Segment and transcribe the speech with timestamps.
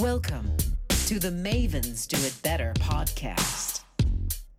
[0.00, 0.56] Welcome
[1.06, 3.80] to the Mavens Do It Better podcast.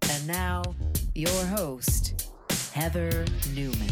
[0.10, 0.64] And now,
[1.16, 2.30] your host,
[2.74, 3.24] Heather
[3.54, 3.88] Newman.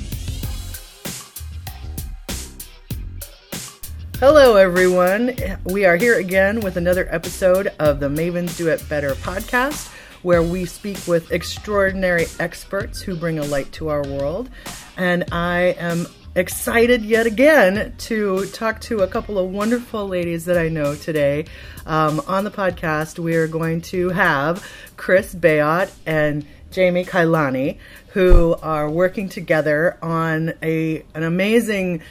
[4.19, 5.35] Hello, everyone.
[5.63, 9.87] We are here again with another episode of the Mavens Do It Better podcast,
[10.23, 14.49] where we speak with extraordinary experts who bring a light to our world.
[14.97, 16.07] And I am
[16.37, 21.45] excited yet again to talk to a couple of wonderful ladies that I know today.
[21.87, 24.63] Um, on the podcast, we are going to have
[24.97, 32.03] Chris Bayot and Jamie Kailani, who are working together on a an amazing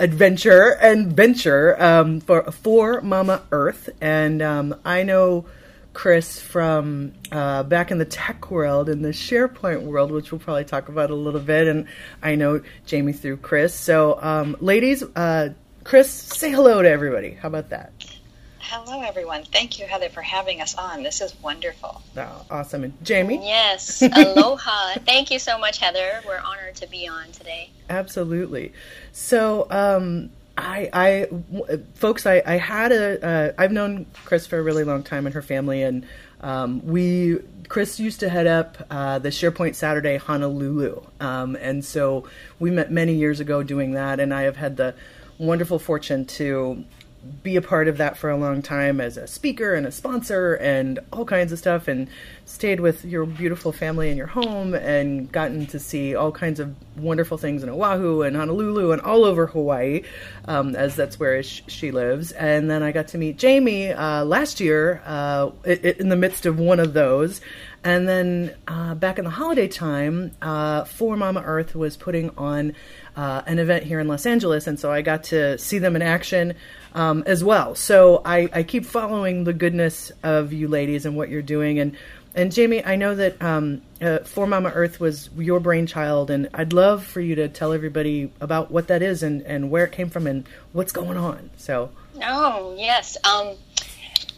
[0.00, 3.90] adventure and venture um, for for Mama Earth.
[4.00, 5.44] And um, I know
[5.94, 10.64] Chris from uh, back in the tech world, in the SharePoint world, which we'll probably
[10.64, 11.68] talk about a little bit.
[11.68, 11.86] And
[12.22, 13.74] I know Jamie through Chris.
[13.74, 15.50] So, um, ladies, uh,
[15.84, 17.30] Chris, say hello to everybody.
[17.30, 17.92] How about that?
[18.58, 19.44] Hello, everyone.
[19.44, 21.02] Thank you, Heather, for having us on.
[21.02, 22.02] This is wonderful.
[22.16, 22.82] Oh, awesome.
[22.84, 23.46] And Jamie?
[23.46, 24.02] Yes.
[24.12, 24.94] Aloha.
[25.06, 26.22] Thank you so much, Heather.
[26.26, 27.70] We're honored to be on today.
[27.88, 28.72] Absolutely.
[29.12, 31.28] So, um, I, I,
[31.94, 35.42] folks, I, I had a, I've known Chris for a really long time and her
[35.42, 36.06] family, and
[36.40, 37.38] um, we,
[37.68, 42.28] Chris used to head up uh, the SharePoint Saturday Honolulu, um, and so
[42.60, 44.94] we met many years ago doing that, and I have had the
[45.38, 46.84] wonderful fortune to
[47.42, 50.54] be a part of that for a long time as a speaker and a sponsor
[50.54, 52.08] and all kinds of stuff and
[52.46, 56.74] stayed with your beautiful family in your home and gotten to see all kinds of
[56.96, 60.02] wonderful things in Oahu and Honolulu and all over Hawaii
[60.46, 62.32] um, as that's where she lives.
[62.32, 66.58] And then I got to meet Jamie uh, last year uh, in the midst of
[66.58, 67.40] one of those.
[67.84, 72.74] And then uh, back in the holiday time uh, For Mama Earth was putting on
[73.14, 74.66] uh, an event here in Los Angeles.
[74.66, 76.54] And so I got to see them in action
[76.94, 77.74] um, as well.
[77.74, 81.78] So I, I keep following the goodness of you ladies and what you're doing.
[81.78, 81.96] And
[82.36, 86.72] and Jamie, I know that um, uh, For Mama Earth was your brainchild, and I'd
[86.72, 90.10] love for you to tell everybody about what that is and, and where it came
[90.10, 91.50] from and what's going on.
[91.56, 91.90] So.
[92.20, 93.16] Oh yes.
[93.24, 93.54] Um,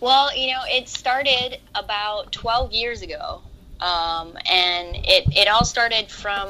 [0.00, 3.40] well, you know, it started about 12 years ago,
[3.80, 6.48] um, and it it all started from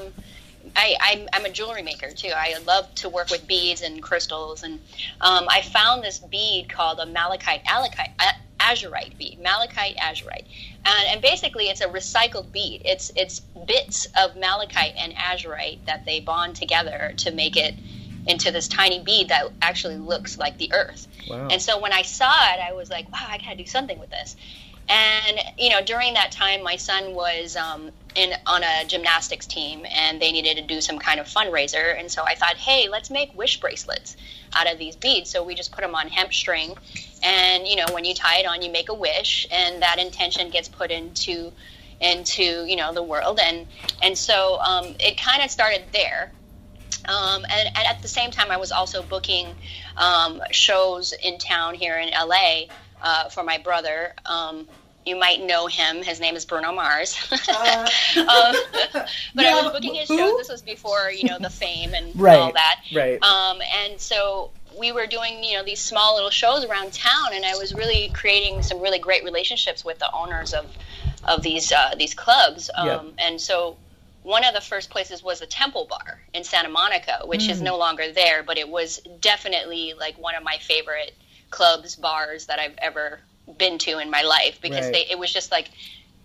[0.77, 2.31] I, I'm, a jewelry maker too.
[2.35, 4.75] I love to work with beads and crystals, and
[5.21, 8.11] um, I found this bead called a malachite alachite,
[8.61, 10.45] azurite bead, malachite azurite,
[10.85, 12.83] and, and basically it's a recycled bead.
[12.85, 17.75] It's it's bits of malachite and azurite that they bond together to make it
[18.27, 21.07] into this tiny bead that actually looks like the earth.
[21.29, 21.49] Wow.
[21.51, 24.11] And so when I saw it, I was like, wow, I gotta do something with
[24.11, 24.37] this.
[24.89, 29.87] And you know, during that time, my son was um, in on a gymnastics team,
[29.89, 31.99] and they needed to do some kind of fundraiser.
[31.99, 34.17] And so I thought, hey, let's make wish bracelets
[34.55, 35.31] out of these beads.
[35.31, 36.75] So we just put them on hemp string,
[37.23, 40.51] and you know, when you tie it on, you make a wish, and that intention
[40.51, 41.53] gets put into
[42.01, 43.39] into you know the world.
[43.39, 43.67] And
[44.03, 46.33] and so um, it kind of started there.
[47.09, 49.47] Um, and, and, at the same time, I was also booking
[49.97, 52.63] um, shows in town here in LA
[53.01, 54.13] uh, for my brother.
[55.07, 56.03] You might know him.
[56.03, 57.17] His name is Bruno Mars.
[57.49, 58.55] uh, um,
[59.35, 60.19] but yeah, I was booking his who?
[60.19, 60.39] shows.
[60.39, 62.81] This was before you know the fame and right, all that.
[62.93, 63.23] Right.
[63.23, 67.45] Um, and so we were doing you know these small little shows around town, and
[67.45, 70.67] I was really creating some really great relationships with the owners of
[71.25, 72.69] of these uh, these clubs.
[72.75, 73.03] Um, yeah.
[73.19, 73.77] And so
[74.27, 77.51] one of the first places was the Temple Bar in Santa Monica, which mm.
[77.51, 81.15] is no longer there, but it was definitely like one of my favorite
[81.51, 83.21] clubs, bars that I've ever
[83.59, 84.93] been to in my life because right.
[84.93, 85.71] they it was just like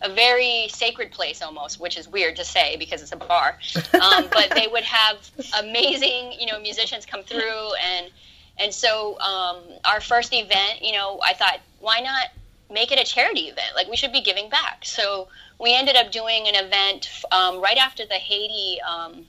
[0.01, 3.57] a very sacred place almost, which is weird to say because it's a bar.
[3.93, 5.17] Um, but they would have
[5.59, 8.11] amazing, you know, musicians come through and
[8.57, 12.27] and so um, our first event, you know, I thought, why not
[12.69, 13.71] make it a charity event?
[13.75, 14.81] Like we should be giving back.
[14.83, 19.25] So we ended up doing an event um, right after the Haiti um,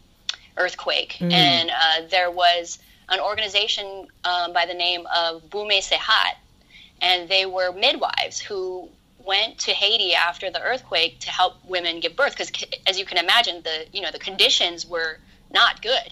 [0.57, 1.33] earthquake, mm.
[1.33, 2.79] and uh, there was
[3.09, 6.35] an organization um, by the name of Bumi Sehat,
[7.02, 8.88] and they were midwives who
[9.19, 12.50] went to Haiti after the earthquake to help women give birth because
[12.87, 15.19] as you can imagine the you know the conditions were
[15.50, 16.10] not good.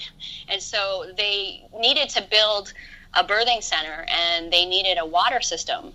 [0.48, 2.74] And so they needed to build
[3.14, 5.92] a birthing center and they needed a water system.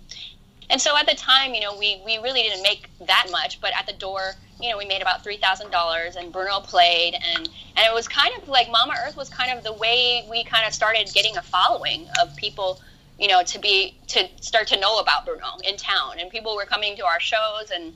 [0.68, 3.72] And so at the time you know we, we really didn't make that much but
[3.78, 7.48] at the door you know, we made about three thousand dollars, and Bruno played, and
[7.76, 10.66] and it was kind of like Mama Earth was kind of the way we kind
[10.66, 12.80] of started getting a following of people,
[13.18, 16.66] you know, to be to start to know about Bruno in town, and people were
[16.66, 17.94] coming to our shows, and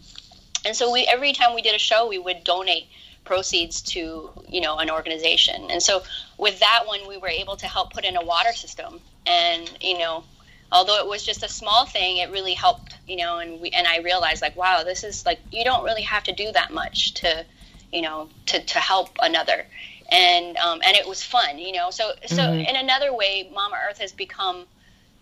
[0.64, 2.84] and so we every time we did a show, we would donate
[3.24, 6.02] proceeds to you know an organization, and so
[6.38, 9.98] with that one, we were able to help put in a water system, and you
[9.98, 10.24] know
[10.72, 13.86] although it was just a small thing, it really helped, you know, and we, and
[13.86, 17.14] I realized like, wow, this is like, you don't really have to do that much
[17.14, 17.44] to,
[17.92, 19.66] you know, to, to help another.
[20.12, 22.60] And, um, and it was fun, you know, so, so mm-hmm.
[22.60, 24.64] in another way, Mama Earth has become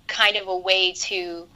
[0.08, 1.46] kind of a way to,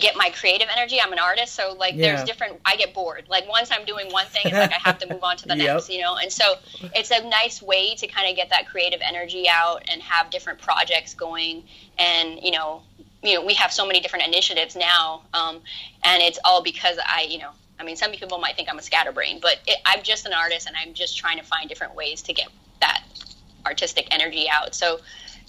[0.00, 1.00] get my creative energy.
[1.00, 2.16] I'm an artist, so like yeah.
[2.16, 2.60] there's different.
[2.64, 3.26] I get bored.
[3.28, 5.56] Like once I'm doing one thing, it's like I have to move on to the
[5.56, 5.74] yep.
[5.76, 6.16] next, you know.
[6.16, 6.54] And so
[6.94, 10.60] it's a nice way to kind of get that creative energy out and have different
[10.60, 11.64] projects going.
[11.98, 12.82] And you know,
[13.22, 15.60] you know, we have so many different initiatives now, um,
[16.04, 17.50] and it's all because I, you know.
[17.78, 20.68] I mean, some people might think I'm a scatterbrain, but it, I'm just an artist,
[20.68, 22.46] and I'm just trying to find different ways to get
[22.80, 23.02] that
[23.66, 24.76] artistic energy out.
[24.76, 25.00] So,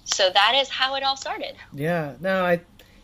[0.06, 1.56] so that is how it all started.
[1.74, 2.62] Yeah, no, I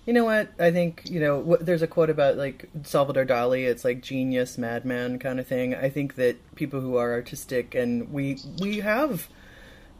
[0.10, 0.50] you know what?
[0.58, 1.58] I think you know.
[1.62, 3.68] There's a quote about like Salvador Dali.
[3.68, 5.76] It's like genius, madman kind of thing.
[5.76, 9.28] I think that people who are artistic and we we have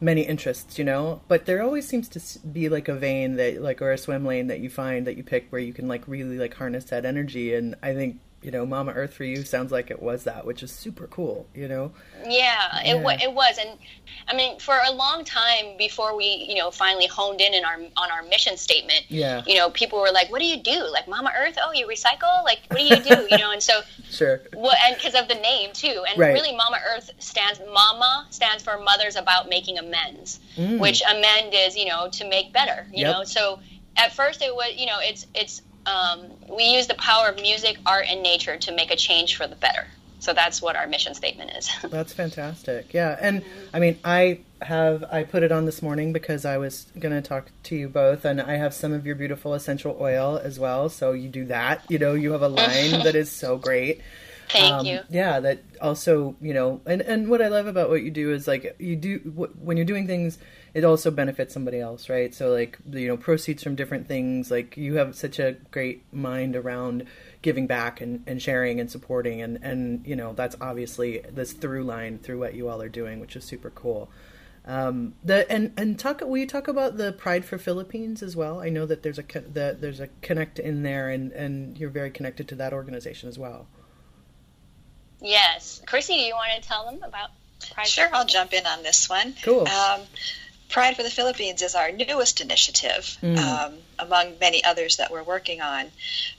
[0.00, 3.80] many interests, you know, but there always seems to be like a vein that like
[3.80, 6.38] or a swim lane that you find that you pick where you can like really
[6.38, 7.54] like harness that energy.
[7.54, 10.62] And I think you know, Mama Earth for you sounds like it was that, which
[10.62, 11.92] is super cool, you know?
[12.24, 12.96] Yeah, yeah.
[12.96, 13.58] it, it was.
[13.58, 13.78] And
[14.28, 17.74] I mean, for a long time before we, you know, finally honed in, in our,
[17.74, 19.42] on our mission statement, yeah.
[19.46, 20.88] you know, people were like, what do you do?
[20.90, 21.58] Like Mama Earth?
[21.62, 22.42] Oh, you recycle?
[22.42, 23.26] Like, what do you do?
[23.30, 24.40] you know, and so, sure.
[24.54, 26.02] Well, and because of the name too.
[26.08, 26.32] And right.
[26.32, 30.78] really Mama Earth stands, Mama stands for mothers about making amends, mm.
[30.78, 33.14] which amend is, you know, to make better, you yep.
[33.14, 33.24] know?
[33.24, 33.60] So
[33.98, 37.78] at first it was, you know, it's, it's, um, we use the power of music,
[37.86, 39.86] art, and nature to make a change for the better.
[40.20, 41.70] So that's what our mission statement is.
[41.90, 42.92] that's fantastic.
[42.92, 43.42] Yeah, and
[43.72, 47.26] I mean, I have I put it on this morning because I was going to
[47.26, 50.90] talk to you both, and I have some of your beautiful essential oil as well.
[50.90, 51.84] So you do that.
[51.88, 54.02] You know, you have a line that is so great.
[54.52, 55.00] Thank um, you.
[55.08, 58.46] Yeah, that also, you know, and and what I love about what you do is
[58.46, 59.18] like you do
[59.58, 60.38] when you're doing things
[60.72, 62.34] it also benefits somebody else, right?
[62.34, 64.50] So like you know proceeds from different things.
[64.50, 67.06] Like you have such a great mind around
[67.42, 71.84] giving back and, and sharing and supporting and and you know that's obviously this through
[71.84, 74.10] line through what you all are doing, which is super cool.
[74.64, 76.20] Um, the and and talk.
[76.20, 78.60] Will you talk about the Pride for Philippines as well?
[78.60, 82.10] I know that there's a that there's a connect in there, and and you're very
[82.10, 83.66] connected to that organization as well.
[85.20, 87.30] Yes, Chrissy, do you want to tell them about
[87.74, 87.86] Pride?
[87.86, 89.34] Sure, I'll jump in on this one.
[89.42, 89.68] Cool.
[89.68, 90.02] Um,
[90.70, 93.36] Pride for the Philippines is our newest initiative mm.
[93.38, 95.86] um, among many others that we're working on.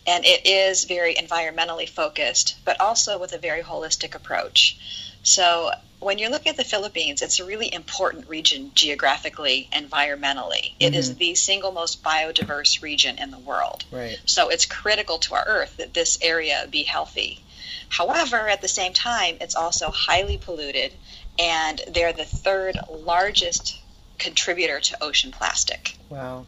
[0.07, 4.77] And it is very environmentally focused, but also with a very holistic approach.
[5.23, 10.73] So when you look at the Philippines, it's a really important region geographically, environmentally.
[10.79, 10.95] It mm-hmm.
[10.95, 13.83] is the single most biodiverse region in the world.
[13.91, 14.17] Right.
[14.25, 17.43] So it's critical to our Earth that this area be healthy.
[17.91, 20.93] However, at the same time, it's also highly polluted,
[21.37, 23.77] and they're the third largest
[24.17, 25.97] contributor to ocean plastic.
[26.07, 26.45] Wow.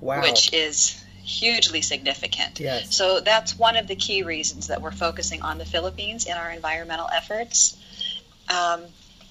[0.00, 0.22] Wow.
[0.22, 2.58] Which is hugely significant.
[2.58, 2.96] Yes.
[2.96, 6.50] So that's one of the key reasons that we're focusing on the Philippines in our
[6.50, 7.76] environmental efforts.
[8.48, 8.82] Um,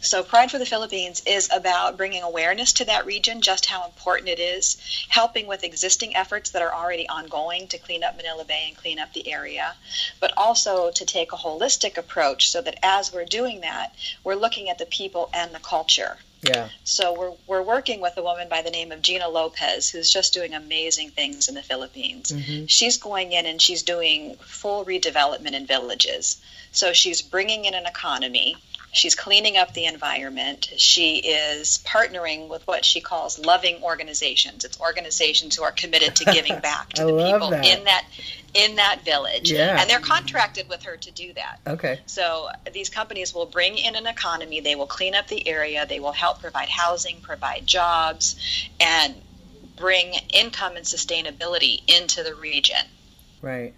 [0.02, 4.30] so, Pride for the Philippines is about bringing awareness to that region, just how important
[4.30, 4.78] it is,
[5.10, 9.00] helping with existing efforts that are already ongoing to clean up Manila Bay and clean
[9.00, 9.76] up the area,
[10.20, 13.94] but also to take a holistic approach so that as we're doing that,
[14.24, 16.18] we're looking at the people and the culture.
[16.42, 16.70] Yeah.
[16.84, 20.34] So we're we're working with a woman by the name of Gina Lopez, who's just
[20.34, 22.32] doing amazing things in the Philippines.
[22.32, 22.66] Mm-hmm.
[22.66, 26.42] She's going in and she's doing full redevelopment in villages.
[26.72, 28.58] So she's bringing in an economy
[28.94, 30.70] She's cleaning up the environment.
[30.78, 34.66] She is partnering with what she calls loving organizations.
[34.66, 37.66] It's organizations who are committed to giving back to the people that.
[37.66, 38.06] in that
[38.54, 39.52] in that village.
[39.52, 39.80] Yeah.
[39.80, 41.60] And they're contracted with her to do that.
[41.66, 42.00] Okay.
[42.06, 46.00] So these companies will bring in an economy, they will clean up the area, they
[46.00, 48.36] will help provide housing, provide jobs,
[48.80, 49.16] and
[49.78, 52.86] bring income and sustainability into the region.
[53.42, 53.74] Right.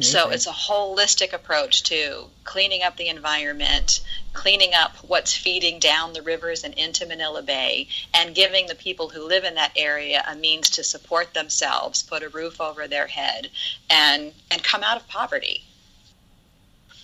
[0.00, 4.00] So it's a holistic approach to cleaning up the environment,
[4.32, 9.10] cleaning up what's feeding down the rivers and into Manila Bay, and giving the people
[9.10, 13.06] who live in that area a means to support themselves, put a roof over their
[13.06, 13.50] head,
[13.90, 15.62] and and come out of poverty.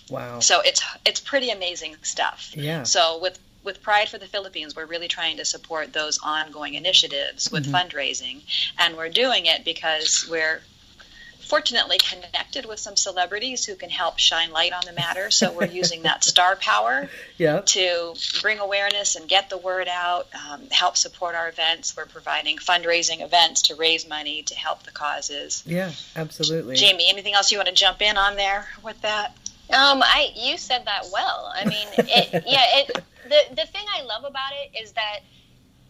[0.09, 0.39] Wow.
[0.39, 2.51] So it's it's pretty amazing stuff.
[2.55, 2.83] Yeah.
[2.83, 7.51] So with with Pride for the Philippines, we're really trying to support those ongoing initiatives
[7.51, 7.75] with mm-hmm.
[7.75, 8.41] fundraising,
[8.79, 10.61] and we're doing it because we're
[11.53, 15.29] fortunately connected with some celebrities who can help shine light on the matter.
[15.29, 17.07] So we're using that star power
[17.37, 21.95] to bring awareness and get the word out, um, help support our events.
[21.95, 25.61] We're providing fundraising events to raise money to help the causes.
[25.63, 26.75] Yeah, absolutely.
[26.75, 29.37] Jamie, anything else you want to jump in on there with that?
[29.69, 31.53] Um, I you said that well.
[31.55, 32.79] I mean, it, yeah.
[32.79, 32.87] It
[33.29, 35.19] the the thing I love about it is that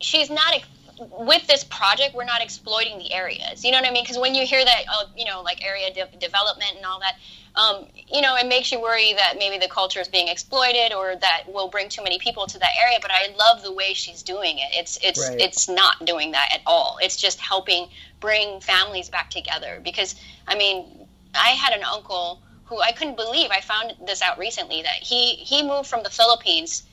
[0.02, 0.54] she's not
[1.00, 3.64] with this project, we're not exploiting the areas.
[3.64, 4.04] You know what I mean?
[4.04, 7.16] Because when you hear that, uh, you know, like area de- development and all that,
[7.56, 11.16] um, you know, it makes you worry that maybe the culture is being exploited or
[11.16, 12.98] that will bring too many people to that area.
[13.02, 14.70] But I love the way she's doing it.
[14.72, 15.40] It's it's right.
[15.40, 16.98] it's not doing that at all.
[17.02, 19.80] It's just helping bring families back together.
[19.84, 20.16] Because
[20.48, 23.52] I mean, I had an uncle who I couldn't believe.
[23.52, 26.84] I found this out recently that he he moved from the Philippines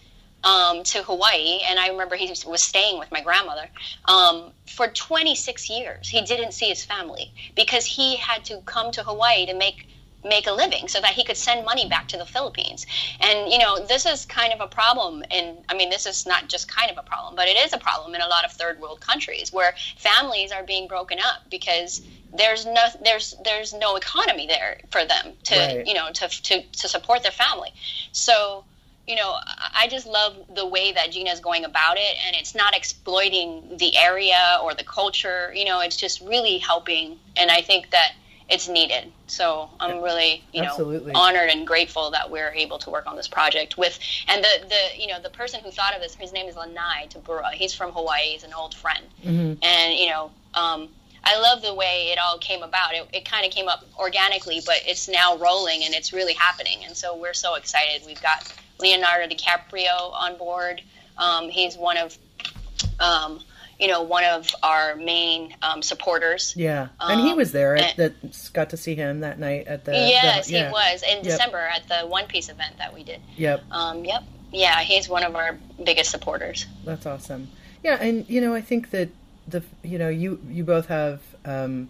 [0.45, 3.69] um, to Hawaii, and I remember he was staying with my grandmother
[4.07, 6.09] um, for 26 years.
[6.09, 9.87] He didn't see his family because he had to come to Hawaii to make
[10.23, 12.87] make a living so that he could send money back to the Philippines.
[13.21, 16.49] And you know, this is kind of a problem and I mean this is not
[16.49, 18.81] just kind of a problem, but it is a problem in a lot of third
[18.81, 24.47] world countries where families are being broken up because there's no there's there's no economy
[24.47, 25.87] there for them to right.
[25.87, 27.71] you know to, to to support their family.
[28.13, 28.65] So
[29.07, 29.35] you know,
[29.75, 33.97] I just love the way that Gina's going about it, and it's not exploiting the
[33.97, 35.53] area or the culture.
[35.55, 38.13] You know, it's just really helping, and I think that
[38.51, 39.13] it's needed.
[39.29, 41.13] So I'm really, you Absolutely.
[41.13, 43.99] know, honored and grateful that we're able to work on this project with.
[44.27, 47.07] And the, the you know, the person who thought of this, his name is Lanai
[47.09, 47.53] Tabura.
[47.53, 48.33] He's from Hawaii.
[48.33, 49.05] He's an old friend.
[49.25, 49.63] Mm-hmm.
[49.63, 50.89] And, you know, um,
[51.31, 52.95] I love the way it all came about.
[52.95, 56.79] It, it kind of came up organically, but it's now rolling and it's really happening.
[56.85, 58.03] And so we're so excited.
[58.05, 60.83] We've got Leonardo DiCaprio on board.
[61.17, 62.19] Um, he's one of
[62.99, 63.41] um,
[63.79, 66.55] you know, one of our main um, supporters.
[66.57, 67.77] Yeah, and he was there.
[67.77, 69.93] At, and, that got to see him that night at the.
[69.93, 70.67] Yes, the, yeah.
[70.67, 71.25] he was in yep.
[71.25, 73.21] December at the One Piece event that we did.
[73.37, 73.63] Yep.
[73.71, 74.25] Um, yep.
[74.53, 76.67] Yeah, he's one of our biggest supporters.
[76.85, 77.49] That's awesome.
[77.83, 79.09] Yeah, and you know, I think that
[79.51, 81.21] the you know you you both have.
[81.45, 81.89] Um,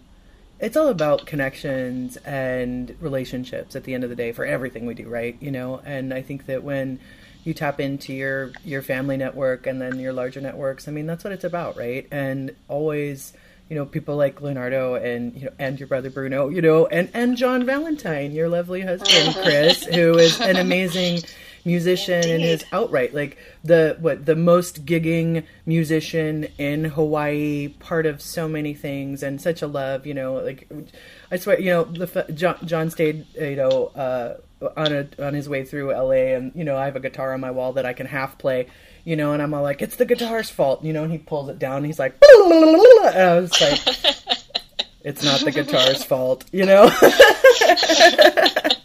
[0.59, 4.93] it's all about connections and relationships at the end of the day for everything we
[4.93, 5.35] do, right?
[5.39, 6.99] You know, and I think that when
[7.43, 10.87] you tap into your your family network and then your larger networks.
[10.87, 12.07] I mean, that's what it's about, right?
[12.11, 13.33] And always,
[13.69, 17.09] you know, people like Leonardo and you know, and your brother Bruno, you know, and
[17.13, 21.21] and John Valentine, your lovely husband Chris, who is an amazing
[21.65, 22.33] musician Indeed.
[22.33, 28.47] and is outright like the what the most gigging musician in Hawaii, part of so
[28.47, 30.69] many things and such a love, you know, like
[31.31, 34.37] I swear, you know, the John, John stayed, you know, uh,
[34.77, 37.39] on a on his way through LA, and you know, I have a guitar on
[37.39, 38.67] my wall that I can half play,
[39.03, 41.49] you know, and I'm all like, it's the guitar's fault, you know, and he pulls
[41.49, 43.79] it down, and he's like, and I was like,
[45.03, 46.91] it's not the guitar's fault, you know.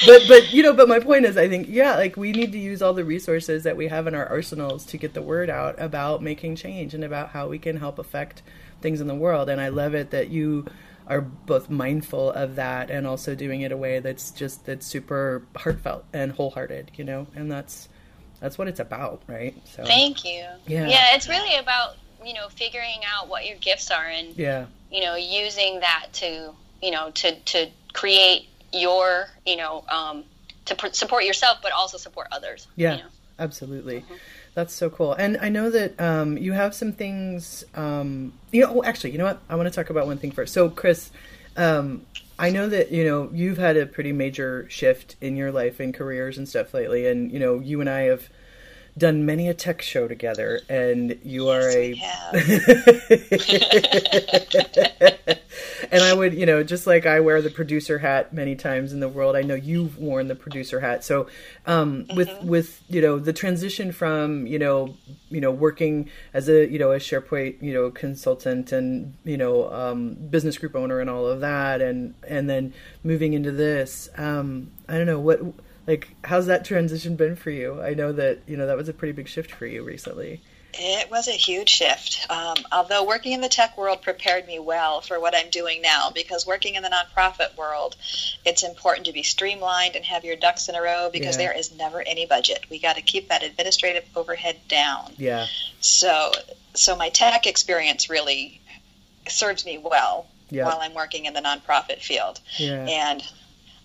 [0.06, 2.58] but but you know, but my point is, I think yeah, like we need to
[2.58, 5.80] use all the resources that we have in our arsenals to get the word out
[5.80, 8.42] about making change and about how we can help affect
[8.80, 9.48] things in the world.
[9.48, 10.66] And I love it that you
[11.06, 15.42] are both mindful of that and also doing it a way that's just that's super
[15.56, 17.26] heartfelt and wholehearted you know?
[17.34, 17.88] And that's
[18.40, 19.54] that's what it's about right?
[19.64, 20.44] So thank you.
[20.66, 20.88] Yeah.
[20.88, 24.66] Yeah it's really about you know figuring out what your gifts are and yeah.
[24.90, 30.24] you know using that to you know to to create your you know um
[30.64, 33.08] to pr- support yourself but also support others yeah you know?
[33.38, 34.14] absolutely mm-hmm.
[34.54, 35.12] That's so cool.
[35.14, 37.64] And I know that um, you have some things.
[37.74, 39.40] Um, you know, oh, actually, you know what?
[39.48, 40.54] I want to talk about one thing first.
[40.54, 41.10] So, Chris,
[41.56, 42.06] um,
[42.38, 45.92] I know that you know you've had a pretty major shift in your life and
[45.92, 48.28] careers and stuff lately, and you know you and I have
[48.96, 52.00] done many a tech show together, and you are a.
[55.90, 59.00] and I would, you know, just like I wear the producer hat many times in
[59.00, 61.04] the world, I know you've worn the producer hat.
[61.04, 61.26] So,
[61.66, 62.16] um, mm-hmm.
[62.16, 64.96] with with you know the transition from you know
[65.28, 69.72] you know working as a you know a SharePoint you know consultant and you know
[69.72, 72.72] um, business group owner and all of that, and and then
[73.02, 75.40] moving into this, um, I don't know what
[75.86, 77.80] like how's that transition been for you?
[77.82, 80.40] I know that you know that was a pretty big shift for you recently.
[80.76, 82.26] It was a huge shift.
[82.28, 86.10] Um, although working in the tech world prepared me well for what i'm doing now
[86.12, 87.96] because working in the nonprofit world
[88.44, 91.46] it's important to be streamlined and have your ducks in a row because yeah.
[91.46, 92.66] there is never any budget.
[92.70, 95.12] We got to keep that administrative overhead down.
[95.16, 95.46] Yeah.
[95.80, 96.32] So
[96.74, 98.60] so my tech experience really
[99.28, 100.66] serves me well yeah.
[100.66, 102.40] while i'm working in the nonprofit field.
[102.58, 102.84] Yeah.
[102.88, 103.22] and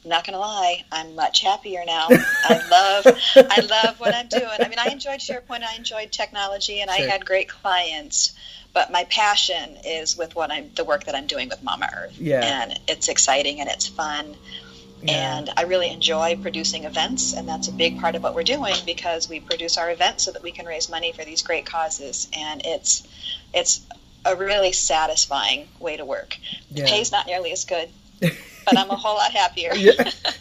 [0.03, 2.08] I'm not gonna lie, I'm much happier now.
[2.10, 4.48] I love, I love what I'm doing.
[4.60, 7.06] I mean, I enjoyed SharePoint, I enjoyed technology, and sure.
[7.06, 8.34] I had great clients.
[8.72, 12.20] But my passion is with what I'm, the work that I'm doing with Mama Earth.
[12.20, 12.41] Yeah.
[12.44, 14.36] And it's exciting and it's fun.
[15.01, 15.39] Yeah.
[15.39, 18.75] And I really enjoy producing events, and that's a big part of what we're doing
[18.86, 22.27] because we produce our events so that we can raise money for these great causes.
[22.34, 23.08] And it's,
[23.53, 23.82] it's
[24.25, 26.38] a really satisfying way to work.
[26.70, 26.84] Yeah.
[26.84, 27.89] The pay's not nearly as good
[28.66, 29.74] but I'm a whole lot happier.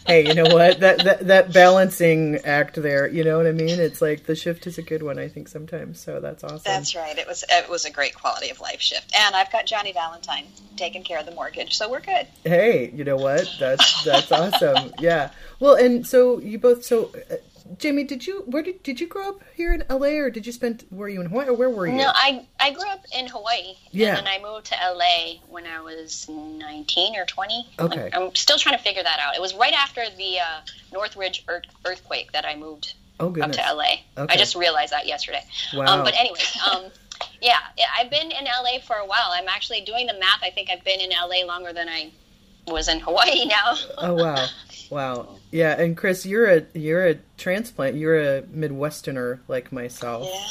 [0.07, 0.79] Hey, you know what?
[0.79, 3.79] That, that that balancing act there, you know what I mean?
[3.79, 5.99] It's like the shift is a good one, I think sometimes.
[5.99, 6.61] So that's awesome.
[6.65, 7.15] That's right.
[7.15, 10.45] It was it was a great quality of life shift, and I've got Johnny Valentine
[10.77, 12.25] taking care of the mortgage, so we're good.
[12.43, 13.47] Hey, you know what?
[13.59, 14.93] That's that's awesome.
[14.97, 15.29] Yeah.
[15.59, 17.35] Well, and so you both so uh,
[17.77, 20.51] Jamie, did you where did did you grow up here in LA or did you
[20.51, 21.93] spend were you in Hawaii or where were you?
[21.93, 23.75] No, I I grew up in Hawaii.
[23.91, 24.17] Yeah.
[24.17, 27.67] And then I moved to LA when I was 19 or 20.
[27.79, 28.09] Okay.
[28.13, 29.35] I'm, I'm still trying to figure that out.
[29.35, 30.61] It was right after the uh,
[30.91, 33.83] Northridge earth, earthquake that I moved oh up to LA.
[34.17, 34.33] Okay.
[34.33, 35.43] I just realized that yesterday.
[35.73, 35.99] Wow.
[35.99, 36.39] Um, but anyway,
[36.71, 36.85] um,
[37.41, 37.57] yeah,
[37.97, 39.29] I've been in LA for a while.
[39.31, 40.41] I'm actually doing the math.
[40.41, 42.11] I think I've been in LA longer than I
[42.71, 43.75] was in Hawaii now.
[43.97, 44.47] Oh wow.
[44.89, 45.35] Wow.
[45.51, 47.95] Yeah, and Chris, you're a you're a transplant.
[47.95, 50.27] You're a Midwesterner like myself.
[50.31, 50.47] Yeah,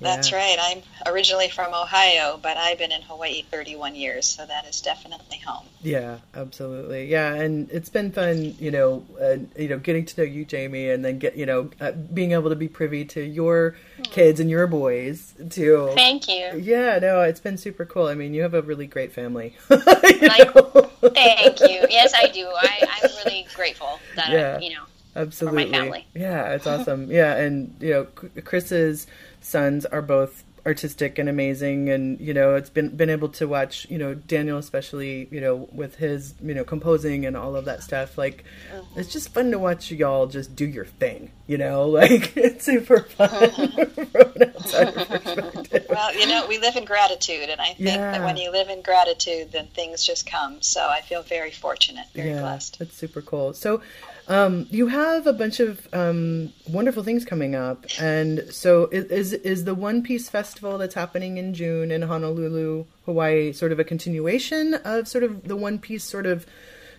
[0.00, 0.38] that's Yeah.
[0.38, 0.56] right.
[0.60, 5.38] I'm originally from Ohio, but I've been in Hawaii 31 years, so that is definitely
[5.38, 5.66] home.
[5.82, 7.06] Yeah, absolutely.
[7.06, 10.90] Yeah, and it's been fun, you know, uh, you know, getting to know you, Jamie,
[10.90, 14.48] and then get, you know, uh, being able to be privy to your kids and
[14.50, 15.90] your boys too.
[15.94, 16.58] Thank you.
[16.60, 18.06] Yeah, no, it's been super cool.
[18.06, 19.56] I mean, you have a really great family.
[19.70, 21.10] You.
[21.10, 21.86] Thank you.
[21.90, 22.46] Yes, I do.
[22.46, 24.56] I, I'm really grateful that Yeah.
[24.56, 24.82] I, you know.
[25.16, 25.70] Absolutely.
[25.70, 26.06] family.
[26.14, 27.10] Yeah, it's awesome.
[27.10, 28.04] yeah, and you know,
[28.42, 29.06] Chris's
[29.48, 33.86] sons are both artistic and amazing and you know it's been been able to watch
[33.88, 37.82] you know Daniel especially you know with his you know composing and all of that
[37.82, 38.82] stuff like uh-huh.
[38.96, 43.00] it's just fun to watch y'all just do your thing you know like it's super
[43.00, 47.80] fun from an outsider perspective Well, you know, we live in gratitude, and I think
[47.80, 48.12] Yeah.
[48.12, 50.60] that when you live in gratitude, then things just come.
[50.60, 52.78] So I feel very fortunate, very yeah, blessed.
[52.78, 53.54] That's super cool.
[53.54, 53.80] So,
[54.28, 59.32] um, you have a bunch of um, wonderful things coming up, and so is, is
[59.32, 63.84] is the One Piece Festival that's happening in June in Honolulu, Hawaii, sort of a
[63.84, 66.46] continuation of sort of the One Piece sort of,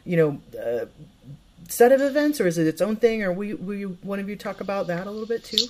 [0.05, 0.41] you know.
[0.59, 0.85] Uh,
[1.67, 4.19] set of events or is it its own thing or will, you, will you, one
[4.19, 5.67] of you talk about that a little bit too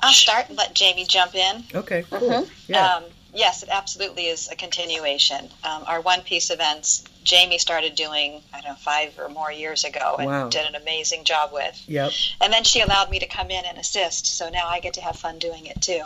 [0.00, 1.62] I'll start and let Jamie jump in.
[1.72, 5.48] okay cool yeah Um, yes, it absolutely is a continuation.
[5.62, 9.82] Um, our One Piece events, Jamie started doing, I don't know, five or more years
[9.84, 10.48] ago and Wow.
[10.48, 11.82] did an amazing job with.
[11.88, 14.94] yep And then she allowed me to come in and assist, so now I get
[14.94, 16.02] to have fun doing it too.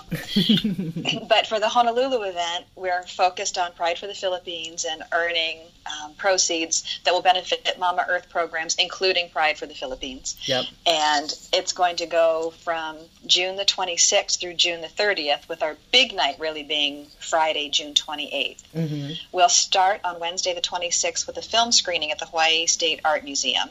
[1.29, 6.15] but for the Honolulu event, we're focused on Pride for the Philippines and earning um,
[6.15, 10.37] proceeds that will benefit Mama Earth programs, including Pride for the Philippines.
[10.47, 15.63] yep And it's going to go from June the 26th through June the 30th, with
[15.63, 18.63] our big night really being Friday, June 28th.
[18.73, 23.01] hmm We'll start on Wednesday the 26th with a film screening at the Hawaii State
[23.05, 23.69] Art Museum.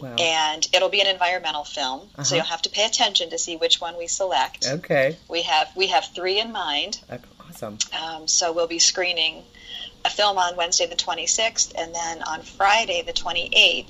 [0.00, 0.16] Wow.
[0.18, 2.24] And it'll be an environmental film Uh-huh.
[2.24, 4.66] so you'll have to pay attention to see which one we select.
[4.66, 5.16] Okay.
[5.28, 7.00] We have we have three in mind.
[7.48, 7.78] Awesome.
[8.02, 9.44] Um, so we'll be screening
[10.04, 13.86] a film on wednesday the 26th and then on friday the 28th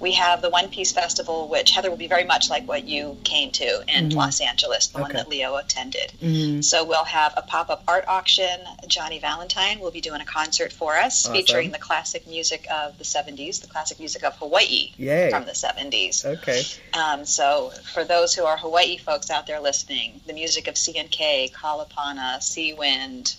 [0.00, 3.16] we have the one piece festival which heather will be very much like what you
[3.24, 4.14] came to in Mhm.
[4.16, 8.58] los angeles the one that leo attended hmm so we'll have a pop-up art auction.
[8.86, 11.32] Johnny Valentine will be doing a concert for us, Awesome.
[11.34, 15.30] featuring the classic music of the '70s, the classic music of Hawaii Yay.
[15.30, 16.24] from the '70s.
[16.24, 16.62] okay
[16.94, 21.50] Um, so for those who are Hawaii folks out there listening, the music of C&K,
[21.54, 23.34] Kalapana, Seawind,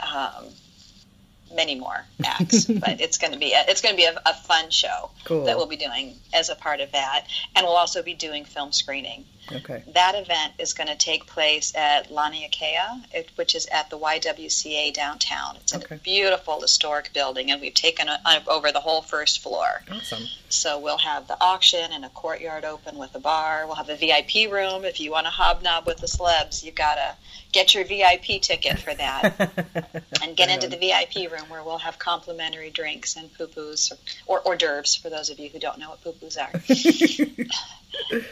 [0.00, 0.46] um,
[1.54, 2.64] many more acts.
[2.66, 5.44] but it's going to be a, it's going to be a, a fun show Cool.
[5.44, 8.72] that we'll be doing as a part of that, and we'll also be doing film
[8.72, 9.24] screening.
[9.52, 13.98] Okay That event is going to take place at Laniakea, it, which is at the
[13.98, 15.56] YWCA downtown.
[15.56, 15.96] It's Okay.
[15.96, 19.82] a beautiful historic building, and we've taken uh over the whole first floor.
[19.90, 23.66] awesome So we'll have the auction and a courtyard open with a bar.
[23.66, 24.84] We'll have a VIP room.
[24.84, 27.14] If you want to hobnob with the celebs, you've got to
[27.52, 31.98] get your VIP ticket for that and get into the VIP room where we'll have
[31.98, 33.92] complimentary drinks and pupus
[34.26, 36.50] or, or hors d'oeuvres for those of you who don't know what pupus are.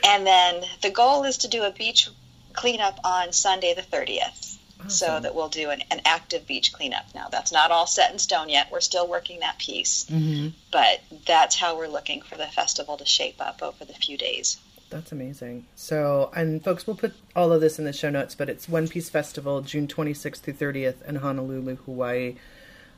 [0.04, 2.08] and then the goal is to do a beach
[2.52, 4.58] cleanup on Sunday the 30th.
[4.88, 7.04] So that we'll do an, an active beach cleanup.
[7.14, 8.66] Now, that's not all set in stone yet.
[8.72, 13.04] We're still working that piece hmm but that's how we're looking for the festival to
[13.04, 14.56] shape up over the few days.
[14.90, 15.66] That's amazing.
[15.76, 18.88] So, and folks, we'll put all of this in the show notes, but it's One
[18.88, 22.36] Piece Festival, June 26th through 30th in Honolulu, Hawaii.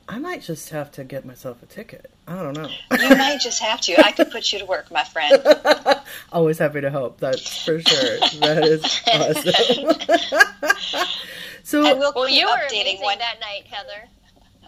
[0.08, 2.10] I might just have to get myself a ticket.
[2.26, 2.68] I don't know.
[3.00, 4.04] You might just have to.
[4.04, 5.42] I could put you to work, my friend.
[6.32, 7.20] Always happy to help.
[7.20, 8.18] That's for sure.
[8.40, 11.06] that is awesome.
[11.64, 13.18] so, And we'll Well, keep you were updating amazing one.
[13.18, 14.08] that night, Heather.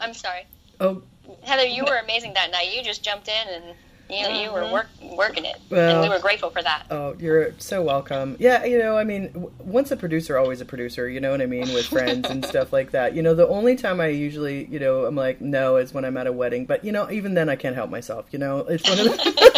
[0.01, 0.46] I'm sorry.
[0.81, 1.03] oh,
[1.42, 2.72] Heather, you were amazing that night.
[2.75, 3.64] You just jumped in and
[4.08, 4.34] You, mm-hmm.
[4.36, 4.72] you were mm-hmm.
[4.72, 6.86] work, working it, well, and we were grateful for that.
[6.90, 8.36] Oh, you're so welcome.
[8.38, 11.08] Yeah, you know, I mean, w- once a producer, always a producer.
[11.08, 13.14] You know what I mean with friends and stuff like that.
[13.14, 16.16] You know, the only time I usually, you know, I'm like, no, is when I'm
[16.16, 16.66] at a wedding.
[16.66, 18.26] But you know, even then, I can't help myself.
[18.30, 19.56] You know, it's one of the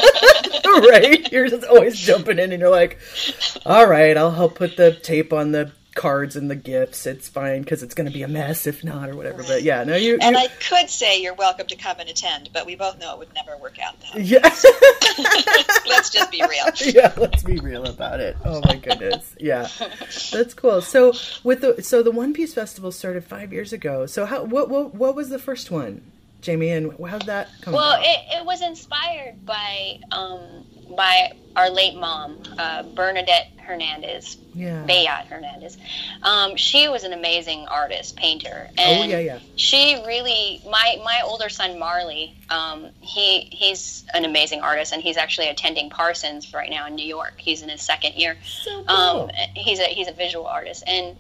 [0.91, 1.31] right.
[1.33, 2.99] You're just always jumping in, and you're like,
[3.67, 7.07] all right, I'll help put the tape on the cards and the gifts.
[7.07, 9.43] It's fine because it's going to be a mess if not, or whatever.
[9.43, 10.17] But yeah, no, you.
[10.23, 10.43] And you...
[10.43, 13.35] I could say you're welcome to come and attend, but we both know it would
[13.35, 13.97] never work out.
[14.01, 14.43] That yeah.
[15.89, 16.67] let's just be real.
[16.99, 18.37] Yeah, let's be real about it.
[18.45, 19.35] Oh my goodness.
[19.39, 19.69] Yeah,
[20.33, 20.81] that's cool.
[20.81, 24.07] So with the so the One Piece Festival started five years ago.
[24.07, 26.03] So how what what what was the first one?
[26.41, 28.05] Jamie, and how did that come well, about?
[28.05, 30.65] it, it was inspired by um,
[30.97, 34.85] by our late mom, uh, Bernadette Hernandez, yeah.
[34.87, 35.77] Bayot Hernandez.
[36.23, 39.39] Um, she was an amazing artist, painter, oh, and oh, yeah, yeah.
[39.57, 40.63] she really.
[40.69, 45.91] My my older son Marley, um, he he's an amazing artist, and he's actually attending
[45.91, 47.35] Parsons right now in New York.
[47.37, 48.37] He's in his second year.
[48.45, 48.97] So cool.
[48.97, 51.17] Um, he's a he's a visual artist, and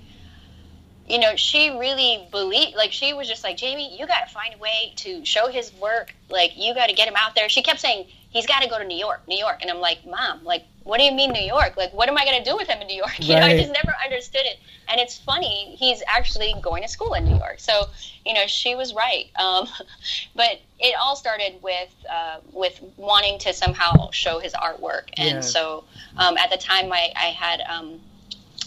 [1.08, 4.54] you know, she really believed, like, she was just like, Jamie, you got to find
[4.54, 6.14] a way to show his work.
[6.28, 7.48] Like, you got to get him out there.
[7.48, 9.58] She kept saying, he's got to go to New York, New York.
[9.62, 11.76] And I'm like, Mom, like, what do you mean New York?
[11.76, 13.12] Like, what am I going to do with him in New York?
[13.20, 13.40] You right.
[13.40, 14.58] know, I just never understood it.
[14.88, 17.56] And it's funny, he's actually going to school in New York.
[17.58, 17.86] So,
[18.24, 19.26] you know, she was right.
[19.36, 19.68] Um,
[20.34, 25.08] but it all started with uh, with wanting to somehow show his artwork.
[25.16, 25.40] And yeah.
[25.40, 25.84] so
[26.16, 27.62] um, at the time, I, I had.
[27.62, 28.00] Um,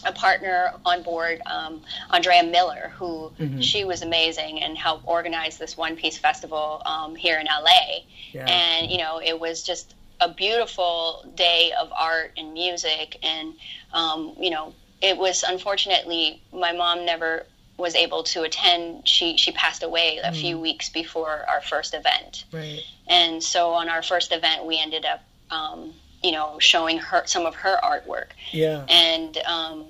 [0.04, 3.60] a partner on board, um, Andrea Miller, who mm-hmm.
[3.60, 8.00] she was amazing and helped organize this One Piece Festival um, here in LA.
[8.32, 8.46] Yeah.
[8.46, 13.54] And you know, it was just a beautiful day of art and music, and
[13.92, 19.06] um, you know, it was unfortunately my mom never was able to attend.
[19.08, 20.40] She she passed away a mm.
[20.40, 22.44] few weeks before our first event.
[22.52, 22.80] Right.
[23.08, 27.46] And so on our first event, we ended up um, you know, showing her some
[27.46, 28.28] of her artwork.
[28.52, 28.84] Yeah.
[28.88, 29.86] And um,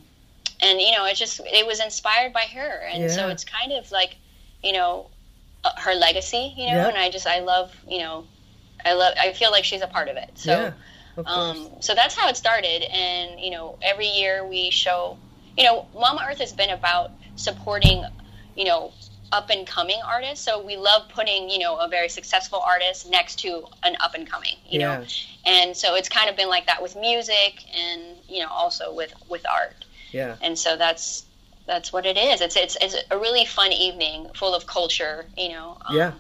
[0.61, 3.09] and you know, it just it was inspired by her, and yeah.
[3.09, 4.17] so it's kind of like,
[4.63, 5.09] you know,
[5.65, 6.55] uh, her legacy.
[6.57, 6.89] You know, yep.
[6.89, 8.27] and I just I love you know,
[8.85, 10.31] I love I feel like she's a part of it.
[10.35, 10.53] So.
[10.53, 10.73] Yeah.
[11.27, 15.19] Um, so that's how it started, and you know, every year we show,
[15.59, 18.03] you know, Mama Earth has been about supporting,
[18.57, 18.95] you know,
[19.33, 20.45] up and coming artists.
[20.45, 24.29] So we love putting, you know, a very successful artist next to an up and
[24.31, 24.99] coming, you yeah.
[24.99, 25.05] know.
[25.47, 29.13] And so it's kind of been like that with music and, you know, also with
[29.29, 29.85] with art.
[30.13, 30.37] Yeah.
[30.43, 31.25] And so that's
[31.67, 32.41] that's what it is.
[32.41, 35.79] It's it's it's a really fun evening full of culture, you know.
[35.87, 36.13] Um, yeah.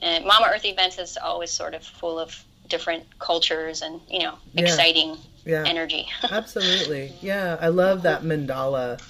[0.00, 4.34] And Mama Earth events is always sort of full of different cultures and, you know,
[4.54, 5.64] exciting yeah.
[5.66, 6.06] energy.
[6.30, 7.12] Absolutely.
[7.20, 9.00] Yeah, I love that mandala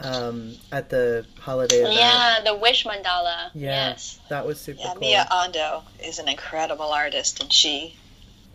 [0.00, 1.94] um, at the holiday event.
[1.94, 3.50] Yeah, the wish mandala.
[3.54, 5.00] Yeah, yes, that was super yeah, cool.
[5.00, 7.96] Mia Ando is an incredible artist, and she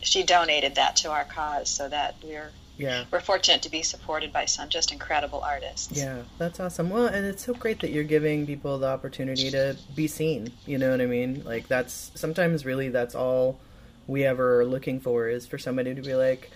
[0.01, 4.32] she donated that to our cause, so that we're yeah we're fortunate to be supported
[4.32, 5.97] by some just incredible artists.
[5.97, 6.89] Yeah, that's awesome.
[6.89, 10.51] Well, and it's so great that you're giving people the opportunity to be seen.
[10.65, 11.43] You know what I mean?
[11.43, 13.60] Like that's sometimes really that's all
[14.08, 16.51] we ever are looking for is for somebody to be like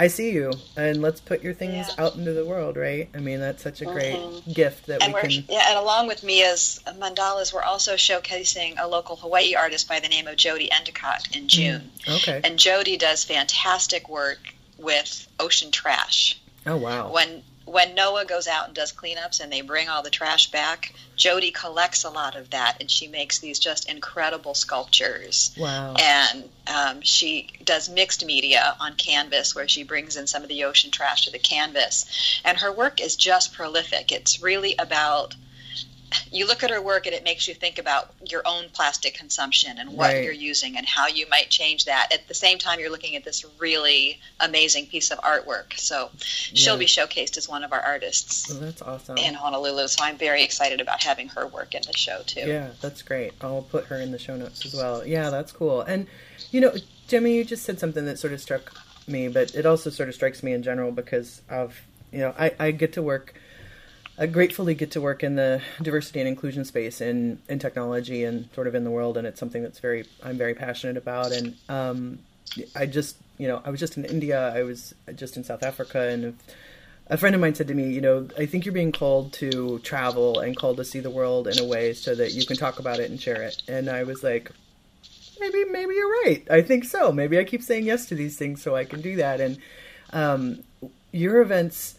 [0.00, 2.02] I see you, and let's put your things yeah.
[2.02, 3.10] out into the world, right?
[3.14, 4.50] I mean, that's such a great mm-hmm.
[4.50, 5.44] gift that and we can.
[5.46, 10.08] Yeah, and along with Mia's mandalas, we're also showcasing a local Hawaii artist by the
[10.08, 11.90] name of Jody Endicott in mm, June.
[12.06, 12.16] Mm.
[12.16, 12.40] Okay.
[12.42, 14.38] And Jody does fantastic work
[14.78, 16.40] with ocean trash.
[16.66, 17.12] Oh wow!
[17.12, 20.92] When when NOAA goes out and does cleanups and they bring all the trash back,
[21.16, 25.54] Jody collects a lot of that and she makes these just incredible sculptures.
[25.58, 25.94] Wow.
[26.00, 30.64] And um, she does mixed media on canvas where she brings in some of the
[30.64, 32.40] ocean trash to the canvas.
[32.44, 34.10] And her work is just prolific.
[34.10, 35.34] It's really about
[36.30, 39.78] you look at her work and it makes you think about your own plastic consumption
[39.78, 40.24] and what right.
[40.24, 42.12] you're using and how you might change that.
[42.12, 45.78] At the same time, you're looking at this really amazing piece of artwork.
[45.78, 48.50] So she'll be showcased as one of our artists.
[48.50, 49.18] Oh, that's awesome.
[49.18, 49.88] In Honolulu.
[49.88, 52.46] So I'm very excited about having her work in the show too.
[52.46, 53.32] Yeah, that's great.
[53.40, 55.06] I'll put her in the show notes as well.
[55.06, 55.82] Yeah, that's cool.
[55.82, 56.06] And,
[56.50, 56.74] you know,
[57.08, 58.72] Jimmy, you just said something that sort of struck
[59.06, 61.80] me, but it also sort of strikes me in general because of,
[62.12, 63.34] you know, I, I get to work–
[64.20, 68.50] I gratefully get to work in the diversity and inclusion space in, in technology and
[68.54, 71.32] sort of in the world, and it's something that's very I'm very passionate about.
[71.32, 72.18] And um,
[72.76, 76.08] I just you know I was just in India, I was just in South Africa,
[76.08, 76.36] and
[77.06, 79.78] a friend of mine said to me, you know, I think you're being called to
[79.78, 82.78] travel and called to see the world in a way so that you can talk
[82.78, 83.62] about it and share it.
[83.66, 84.52] And I was like,
[85.40, 86.46] maybe maybe you're right.
[86.50, 87.10] I think so.
[87.10, 89.40] Maybe I keep saying yes to these things so I can do that.
[89.40, 89.56] And
[90.12, 90.62] um,
[91.10, 91.96] your events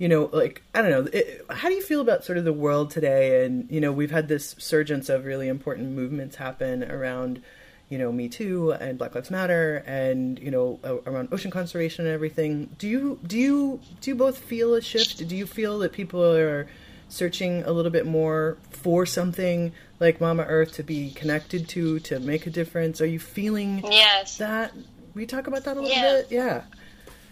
[0.00, 2.54] you know, like I don't know, it, how do you feel about sort of the
[2.54, 3.44] world today?
[3.44, 7.42] And you know, we've had this surgence of really important movements happen around,
[7.90, 12.14] you know Me Too and Black Lives Matter and you know around ocean conservation and
[12.14, 12.70] everything.
[12.78, 15.28] Do you do you do you both feel a shift?
[15.28, 16.66] Do you feel that people are
[17.10, 22.20] searching a little bit more for something like Mama Earth to be connected to to
[22.20, 23.02] make a difference?
[23.02, 24.38] Are you feeling yes.
[24.38, 24.72] that?
[25.12, 26.12] We talk about that a little yeah.
[26.12, 26.26] bit.
[26.30, 26.62] Yeah.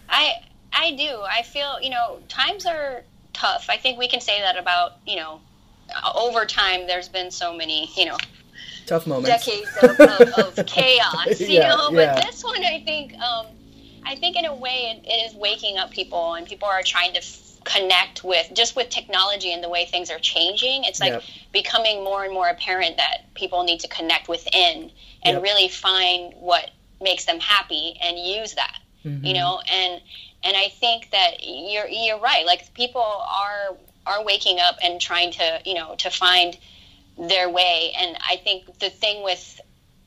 [0.09, 0.33] I
[0.73, 1.21] I do.
[1.21, 3.03] I feel you know times are
[3.33, 3.67] tough.
[3.69, 5.41] I think we can say that about you know
[6.15, 6.87] over time.
[6.87, 8.17] There's been so many you know
[8.85, 11.39] tough moments, decades of, of, of chaos.
[11.39, 12.15] You yeah, know, yeah.
[12.15, 13.45] but this one, I think, um,
[14.03, 17.13] I think in a way, it, it is waking up people, and people are trying
[17.13, 20.83] to f- connect with just with technology and the way things are changing.
[20.85, 21.23] It's like Yep.
[21.51, 24.91] becoming more and more apparent that people need to connect within
[25.23, 25.43] and Yep.
[25.43, 28.79] really find what makes them happy and use that.
[29.05, 29.25] Mm-hmm.
[29.25, 30.01] You know, and
[30.43, 32.45] and I think that you're you're right.
[32.45, 33.75] Like people are
[34.05, 36.57] are waking up and trying to you know to find
[37.17, 37.91] their way.
[37.97, 39.59] And I think the thing with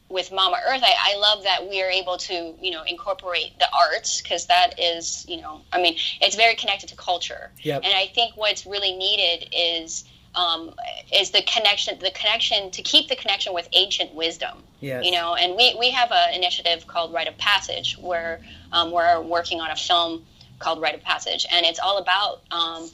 [0.09, 3.67] with Mama Earth, I, I love that we are able to, you know, incorporate the
[3.75, 7.51] arts because that is, you know, I mean, it's very connected to culture.
[7.63, 7.83] Yep.
[7.83, 10.75] And I think what's really needed is um,
[11.13, 14.63] is the connection, the connection to keep the connection with ancient wisdom.
[14.81, 15.05] Yes.
[15.05, 18.41] You know, and we we have an initiative called Rite of Passage where
[18.73, 20.25] um, we're working on a film
[20.59, 22.89] called Rite of Passage, and it's all about, um,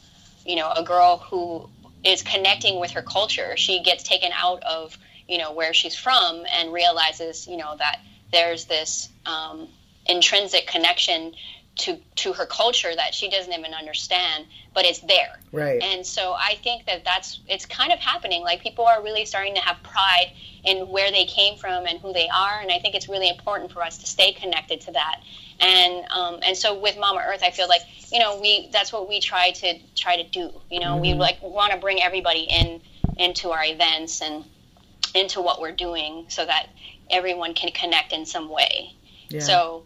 [0.44, 1.68] you know, a girl who
[2.04, 3.56] is connecting with her culture.
[3.56, 4.96] She gets taken out of
[5.28, 8.00] you know where she's from and realizes you know that
[8.32, 9.68] there's this um,
[10.06, 11.34] intrinsic connection
[11.78, 15.38] to to her culture that she doesn't even understand, but it's there.
[15.52, 15.82] Right.
[15.82, 18.42] And so I think that that's it's kind of happening.
[18.42, 20.32] Like people are really starting to have pride
[20.64, 23.72] in where they came from and who they are, and I think it's really important
[23.72, 25.20] for us to stay connected to that.
[25.60, 29.08] And um, and so with Mama Earth, I feel like you know we that's what
[29.08, 30.50] we try to try to do.
[30.70, 32.80] You know, we like want to bring everybody in
[33.16, 34.44] into our events and
[35.14, 36.68] into what we're doing so that
[37.10, 38.92] everyone can connect in some way.
[39.28, 39.40] Yeah.
[39.40, 39.84] So,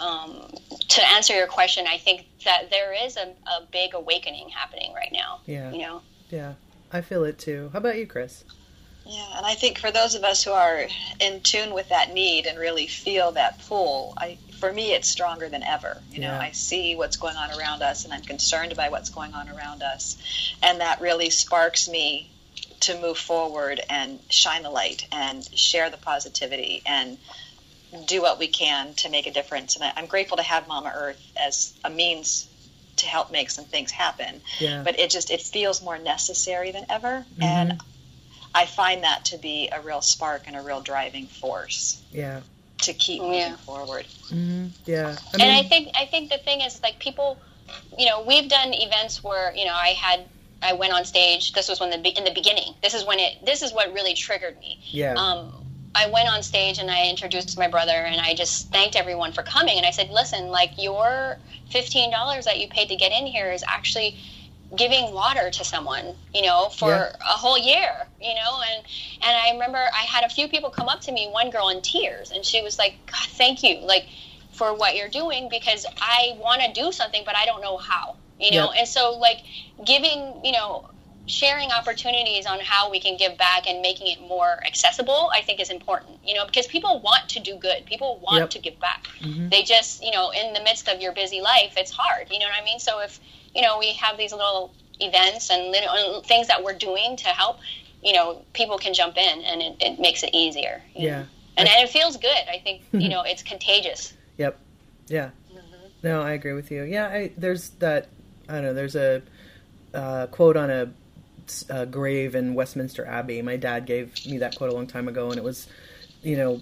[0.00, 0.48] um,
[0.88, 5.12] to answer your question, I think that there is a, a big awakening happening right
[5.12, 5.40] now.
[5.46, 5.70] Yeah.
[5.72, 6.02] You know?
[6.30, 6.54] yeah,
[6.92, 7.70] I feel it too.
[7.72, 8.44] How about you, Chris?
[9.04, 10.86] Yeah, and I think for those of us who are
[11.20, 15.48] in tune with that need and really feel that pull, I for me it's stronger
[15.48, 16.02] than ever.
[16.10, 16.40] You know, Yeah.
[16.40, 19.82] I see what's going on around us and I'm concerned by what's going on around
[19.82, 20.16] us.
[20.62, 22.30] And that really sparks me
[22.80, 27.18] to move forward and shine the light and share the positivity and
[28.06, 29.76] do what we can to make a difference.
[29.76, 32.48] And I, I'm grateful to have Mama Earth as a means
[32.96, 34.40] to help make some things happen.
[34.58, 34.82] Yeah.
[34.82, 37.24] But it just it feels more necessary than ever.
[37.40, 37.80] And
[38.54, 42.40] I find that to be a real spark and a real driving force Yeah.
[42.82, 43.26] to keep Yeah.
[43.28, 44.06] moving forward.
[44.28, 45.16] hmm Yeah.
[45.32, 47.38] I and I think I think the thing is like people,
[47.98, 50.26] you know, we've done events where you know I had
[50.62, 51.52] I went on stage.
[51.52, 52.74] This was when the in the beginning.
[52.82, 53.44] This is when it.
[53.44, 54.80] This is what really triggered me.
[54.90, 55.14] yeah.
[55.14, 55.65] um,
[55.96, 59.42] I went on stage and I introduced my brother and I just thanked everyone for
[59.42, 59.78] coming.
[59.78, 61.38] And I said, listen, like your
[61.72, 64.16] $15 that you paid to get in here is actually
[64.76, 67.12] giving water to someone, you know, for Yeah.
[67.20, 68.84] a whole year, you know, and
[69.22, 71.80] and I remember I had a few people come up to me, one girl in
[71.82, 74.06] tears, and she was like, God, thank you, like
[74.52, 78.16] for what you're doing because I want to do something, but I don't know how,
[78.40, 78.80] you know, Yeah.
[78.80, 79.38] and so like
[79.84, 80.84] giving, you know,
[81.26, 85.60] sharing opportunities on how we can give back and making it more accessible, I think
[85.60, 87.84] is important, you know, because people want to do good.
[87.86, 88.50] People want Yep.
[88.50, 89.06] to give back.
[89.20, 89.50] Mhm.
[89.50, 92.46] They just, you know, in the midst of your busy life, it's hard, you know
[92.46, 92.78] what I mean?
[92.78, 93.18] So if,
[93.54, 97.58] you know, we have these little events and little things that we're doing to help,
[98.02, 100.80] you know, people can jump in and it, it makes it easier.
[100.94, 101.10] Yeah.
[101.20, 101.26] know?
[101.58, 102.44] And, and it feels good.
[102.48, 104.12] I think, you know, it's contagious.
[104.38, 104.58] Yep.
[105.08, 105.30] Yeah.
[106.02, 106.84] No, I agree with you.
[106.84, 108.08] Yeah, I, there's that.
[108.48, 108.74] I don't know.
[108.74, 109.22] There's a
[109.92, 110.88] uh, quote on a,
[111.68, 113.42] a grave in Westminster Abbey.
[113.42, 115.68] My dad gave me that quote a long time ago, and it was,
[116.22, 116.60] you know,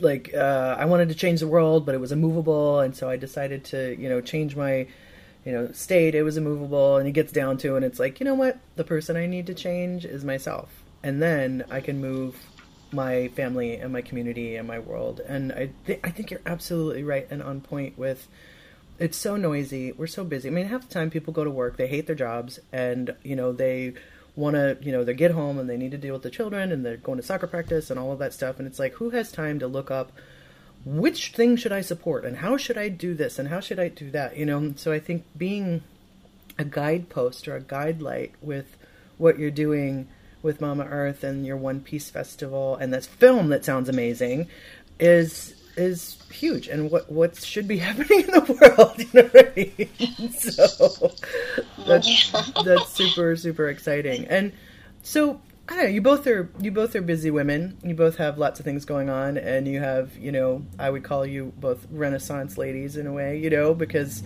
[0.00, 3.16] like uh, I wanted to change the world, but it was immovable, and so I
[3.16, 4.86] decided to, you know, change my,
[5.44, 6.14] you know, state.
[6.14, 8.58] It was immovable, and it gets down to, and it's like, you know what?
[8.76, 10.68] The person I need to change is myself,
[11.02, 12.36] and then I can move
[12.92, 15.20] my family and my community and my world.
[15.20, 18.28] And I, th- I think you're absolutely right and on point with.
[18.98, 19.92] It's so noisy.
[19.92, 20.48] We're so busy.
[20.48, 23.36] I mean, half the time people go to work, they hate their jobs, and you
[23.36, 23.94] know they
[24.34, 26.72] want to, you know, they get home and they need to deal with the children,
[26.72, 28.58] and they're going to soccer practice and all of that stuff.
[28.58, 30.12] And it's like, who has time to look up
[30.86, 33.88] which thing should I support and how should I do this and how should I
[33.88, 34.36] do that?
[34.36, 34.72] You know.
[34.76, 35.82] So I think being
[36.58, 38.76] a guidepost or a guide light with
[39.18, 40.08] what you're doing
[40.42, 44.46] with Mama Earth and your One Piece Festival and this film that sounds amazing
[45.00, 49.52] is is huge and what what should be happening in the world, you know what
[49.56, 50.30] I mean?
[50.32, 51.12] So
[51.86, 52.30] that's,
[52.64, 54.26] that's super super exciting.
[54.26, 54.52] And
[55.02, 55.90] so I don't know.
[55.90, 57.76] You both are you both are busy women.
[57.82, 61.02] You both have lots of things going on, and you have you know I would
[61.02, 63.38] call you both Renaissance ladies in a way.
[63.38, 64.22] You know because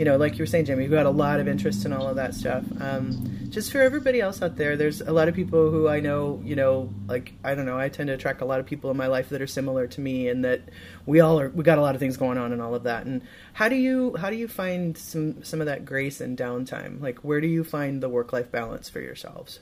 [0.00, 2.08] you know like you were saying, Jamie, you've got a lot of interest in all
[2.08, 2.64] of that stuff.
[2.80, 6.40] Um, just for everybody else out there, there's a lot of people who I know.
[6.42, 7.78] You know, like I don't know.
[7.78, 10.00] I tend to attract a lot of people in my life that are similar to
[10.00, 10.62] me, and that
[11.04, 11.50] we all are.
[11.50, 13.04] We got a lot of things going on and all of that.
[13.04, 13.20] And
[13.52, 17.02] how do you how do you find some some of that grace and downtime?
[17.02, 19.60] Like where do you find the work life balance for yourselves?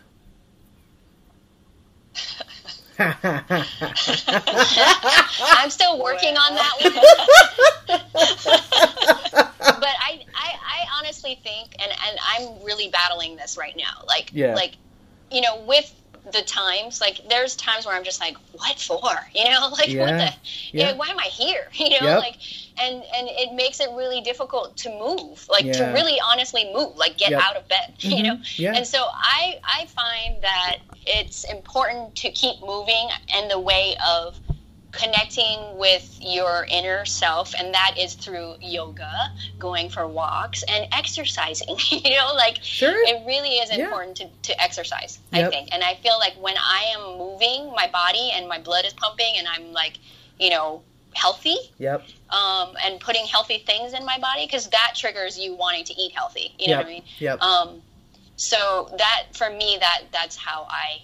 [3.01, 3.65] I'm
[5.71, 6.73] still working on that
[9.35, 9.45] one.
[10.09, 14.05] I, I, I honestly think, and, and I'm really battling this right now.
[14.07, 14.55] Like, Yeah.
[14.55, 14.77] like,
[15.31, 15.95] you know, with
[16.33, 19.11] the times, like, there's times where I'm just like, what for?
[19.35, 20.19] You know, like, what Yeah.
[20.19, 20.31] the,
[20.77, 20.91] you Yeah.
[20.93, 21.69] know, why am I here?
[21.79, 22.19] You know, Yep.
[22.19, 22.37] like,
[22.83, 27.19] and and it makes it really difficult to move, like, to really honestly move, like,
[27.19, 27.43] get Yep.
[27.43, 27.95] out of bed.
[28.01, 28.23] You mm-hmm.
[28.25, 28.39] know.
[28.57, 28.75] Yeah.
[28.77, 34.41] and so I, I find that it's important to keep moving in the way of
[34.93, 39.11] connecting with your inner self and that is through yoga
[39.59, 42.95] going for walks and exercising you know like Sure.
[43.07, 43.85] it really is Yeah.
[43.85, 45.47] important to, to exercise Yep.
[45.47, 48.85] i think and i feel like when i am moving my body and my blood
[48.87, 49.99] is pumping and i'm like
[50.41, 50.83] you know
[51.15, 52.05] healthy Yep.
[52.31, 56.13] um, and putting healthy things in my body because that triggers you wanting to eat
[56.13, 56.85] healthy you know Yep.
[56.85, 57.43] what i mean Yep.
[57.43, 57.83] um,
[58.37, 61.03] so that for me that that's how i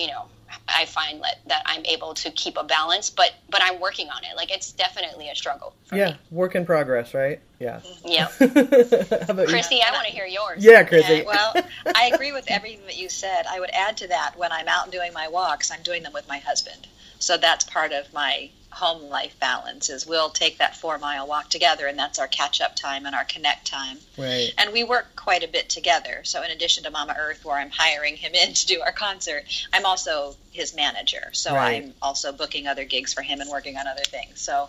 [0.00, 0.26] you know
[0.68, 4.24] i find that, that i'm able to keep a balance but but i'm working on
[4.24, 6.10] it like it's definitely a struggle for yeah.
[6.10, 7.40] me Work in progress, right?
[7.58, 7.80] Yeah.
[8.04, 8.28] Yeah.
[8.38, 9.46] How about you?
[9.46, 11.14] chrissy i want to hear yours Yeah, Chrissy.
[11.14, 11.54] Yeah, well,
[11.94, 13.46] I agree with everything that you said.
[13.48, 16.28] I would add to that when I'm out doing my walks, I'm doing them with
[16.28, 16.86] my husband.
[17.18, 21.48] So that's part of my home life balance is we'll take that four mile walk
[21.48, 23.98] together and that's our catch up time and our connect time.
[24.16, 24.52] right.
[24.58, 26.20] And we work quite a bit together.
[26.24, 29.44] So in addition to Mama Earth where I'm hiring him in to do our concert,
[29.72, 31.30] I'm also his manager.
[31.32, 31.82] So Right.
[31.82, 34.40] I'm also booking other gigs for him and working on other things.
[34.40, 34.68] So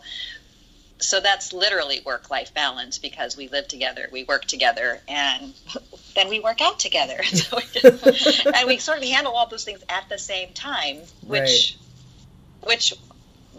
[1.02, 5.54] so that's literally work life balance because we live together, we work together, and
[6.16, 7.20] then we work out together.
[7.24, 7.60] So
[8.54, 11.78] and we sort of handle all those things at the same time, which
[12.64, 12.94] which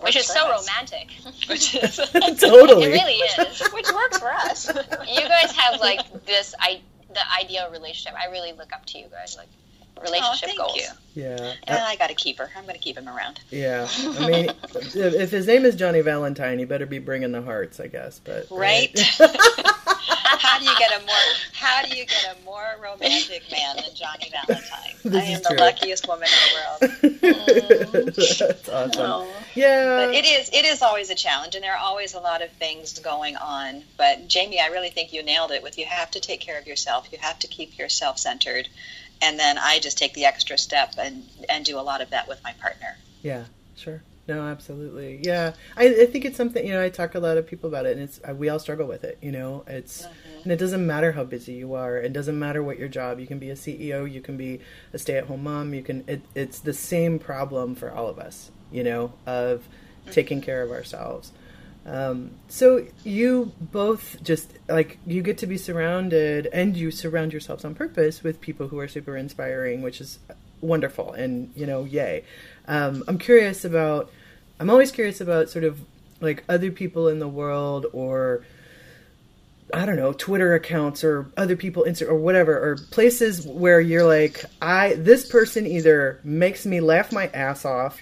[0.01, 0.67] which is so us.
[0.69, 1.11] romantic
[1.49, 1.97] Which is
[2.41, 2.85] totally.
[2.85, 4.67] it really is which works for us.
[4.69, 6.81] you guys have like this i
[7.13, 9.49] the ideal relationship i really look up to you guys like
[10.03, 10.87] relationship thank goals you.
[11.15, 11.55] Yeah.
[11.65, 12.49] And I got to keep her.
[12.57, 13.41] I'm going to keep him around.
[13.51, 13.87] Yeah.
[14.01, 17.81] I mean, if, if his name is Johnny Valentine, he better be bringing the hearts,
[17.81, 18.19] I guess.
[18.25, 18.99] But Right?
[19.19, 19.27] how
[20.61, 21.17] do you get a more
[21.53, 24.95] how do you get a more romantic man than Johnny Valentine?
[25.21, 28.15] I am the luckiest woman in the world.
[28.15, 29.01] That's awesome.
[29.01, 29.33] Oh.
[29.55, 30.07] Yeah.
[30.07, 32.51] But it is it is always a challenge and there are always a lot of
[32.53, 33.83] things going on.
[33.97, 36.67] But Jamie, I really think you nailed it with you have to take care of
[36.67, 37.09] yourself.
[37.11, 38.69] You have to keep yourself centered.
[39.23, 42.27] And then I just take the extra step and, and do a lot of that
[42.27, 42.97] with my partner.
[43.23, 43.45] Yeah,
[43.77, 44.03] sure.
[44.31, 45.19] No, absolutely.
[45.23, 46.81] Yeah, I, I think it's something you know.
[46.81, 49.03] I talk a lot of people about it, and it's uh, we all struggle with
[49.03, 49.19] it.
[49.21, 50.07] You know, it's
[50.43, 51.97] and it doesn't matter how busy you are.
[51.97, 53.21] It doesn't matter what your job.
[53.21, 54.11] You can be a CEO.
[54.11, 54.61] You can be
[54.93, 55.75] a stay-at-home mom.
[55.75, 56.05] You can.
[56.07, 58.51] It, it's the same problem for all of us.
[58.71, 59.67] You know, of
[60.11, 61.33] taking care of ourselves.
[61.87, 67.65] Um, so you both just like you get to be surrounded, and you surround yourselves
[67.65, 70.19] on purpose with people who are super inspiring, which is
[70.61, 71.13] wonderful.
[71.13, 72.25] And you know, yay.
[72.69, 74.11] Um, I'm curious about.
[74.59, 75.81] I'm always curious about sort of
[76.21, 78.45] like other people in the world, or
[79.75, 84.07] I don't know, Twitter accounts or other people, Insta or whatever, or places where you're
[84.07, 88.01] like, I this person either makes me laugh my ass off,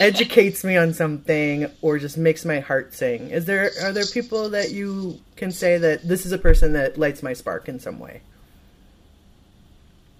[0.00, 3.30] educates me on something, or just makes my heart sing.
[3.30, 6.98] Is there are there people that you can say that this is a person that
[6.98, 8.22] lights my spark in some way?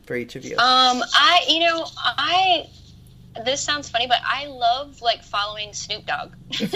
[0.06, 2.66] For each of you, Um, I, you know, I.
[3.44, 6.34] This sounds funny, but I love like following Snoop Dogg.
[6.50, 6.72] he is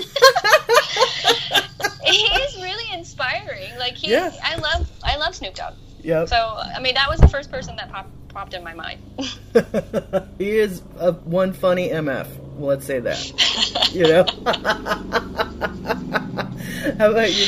[2.62, 3.76] really inspiring.
[3.78, 4.32] Like he, Yeah.
[4.42, 5.74] I love, I love Snoop Dogg.
[6.02, 6.24] Yeah.
[6.24, 9.00] So I mean, that was the first person that popped popped in my mind.
[10.38, 12.28] he is a one funny MF.
[12.58, 13.92] Let's say that.
[13.92, 14.24] You know.
[16.98, 17.46] How about you?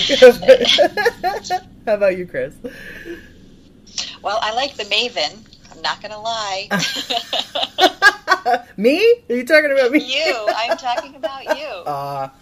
[1.86, 2.54] How about you, Chris?
[4.22, 5.44] Well, I like the Maven.
[5.78, 6.68] I'm not going to lie.
[8.76, 9.14] me?
[9.30, 10.00] Are you talking about me?
[10.04, 10.34] you.
[10.56, 11.68] I'm talking about you.
[11.86, 12.32] Ah,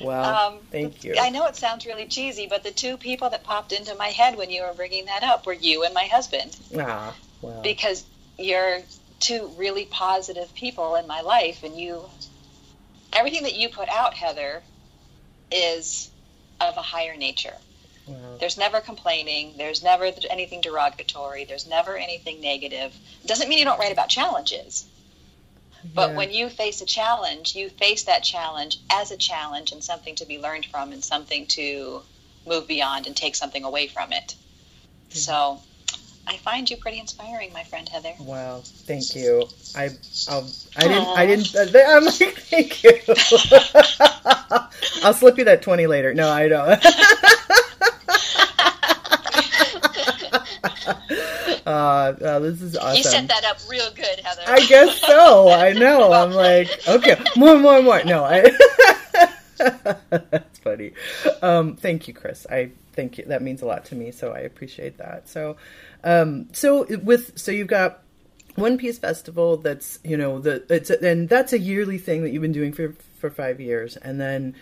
[0.00, 1.14] well, Um, thank you.
[1.20, 4.36] I know it sounds really cheesy, but the two people that popped into my head
[4.36, 6.56] when you were bringing that up were you and my husband.
[6.78, 7.60] Ah, well.
[7.62, 8.04] because
[8.38, 8.80] you're
[9.20, 12.04] two really positive people in my life and you
[13.12, 14.62] everything that you put out heather
[15.50, 16.10] is
[16.60, 17.54] of a higher nature
[18.08, 18.36] Wow.
[18.40, 22.94] there's never complaining there's never anything derogatory there's never anything negative
[23.26, 24.86] doesn't mean you don't write about challenges
[25.94, 30.14] But when you face a challenge, you face that challenge as a challenge and something
[30.16, 32.02] to be learned from and something to
[32.46, 34.34] move beyond and take something away from it.
[34.34, 35.18] Mm-hmm.
[35.18, 35.60] So
[36.26, 38.12] I find you pretty inspiring, my friend Heather.
[38.18, 39.46] Wow, thank you.
[39.76, 39.90] I
[40.28, 43.00] I'll, I didn't I didn't uh, I'm like thank you.
[45.04, 46.12] I'll slip you that twenty later.
[46.12, 46.84] No, I don't.
[51.66, 52.96] Uh, uh, this is awesome.
[52.96, 54.42] You set that up real good, Heather.
[54.46, 55.50] I guess so.
[55.50, 56.12] I know.
[56.14, 58.02] I'm like, okay, more, more, more.
[58.04, 58.50] No, I.
[60.08, 60.92] That's funny.
[61.42, 62.46] Um, thank you, Chris.
[62.48, 63.24] I thank you.
[63.26, 64.12] That means a lot to me.
[64.12, 65.28] So I appreciate that.
[65.28, 65.56] So,
[66.04, 68.02] um, so with so you've got
[68.54, 69.58] one Piece Festival.
[69.58, 72.94] That's you know the it's and that's a yearly thing that you've been doing for
[73.18, 74.54] for five years, and then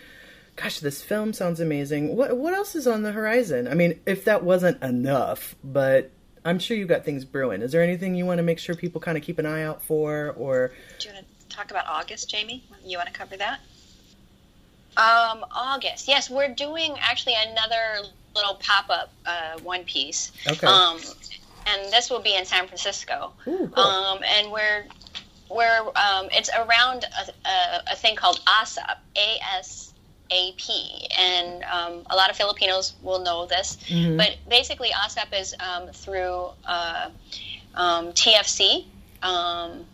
[0.57, 2.15] gosh, this film sounds amazing.
[2.15, 3.67] What what else is on the horizon?
[3.67, 6.11] I mean, if that wasn't enough, but
[6.47, 7.61] I'm sure you've got things brewing.
[7.61, 9.81] Is there anything you want to make sure people kind of keep an eye out
[9.81, 10.71] for, or?
[10.97, 12.63] Do you want to talk about August, Jamie?
[12.85, 13.59] You want to cover that?
[14.95, 16.07] Um, August.
[16.07, 20.31] Yes, we're doing actually another little pop up uh, One Piece.
[20.47, 20.65] Okay.
[20.65, 20.99] Um,
[21.67, 23.33] and this will be in San Francisco.
[23.45, 23.83] Ooh, cool.
[23.83, 24.85] Um, and we're
[25.49, 28.95] we're um, it's around a, a, a thing called ASAP.
[29.17, 29.93] A S
[30.31, 30.69] AP,
[31.17, 33.77] and um, a lot of Filipinos will know this.
[33.87, 34.17] Mm-hmm.
[34.17, 37.09] But basically, ASAP is um, through uh,
[37.75, 38.85] um, TFC,
[39.21, 39.85] um,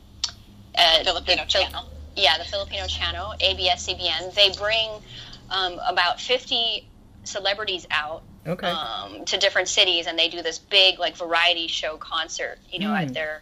[0.76, 1.90] uh, Filipino the, channel.
[2.16, 4.34] Yeah, the Filipino channel, ABS-CBN.
[4.34, 4.90] They bring
[5.50, 6.88] um, about 50
[7.24, 8.68] celebrities out okay.
[8.68, 12.90] Um, to different cities, and they do this big like variety show concert, you know,
[12.90, 13.02] mm.
[13.02, 13.42] at their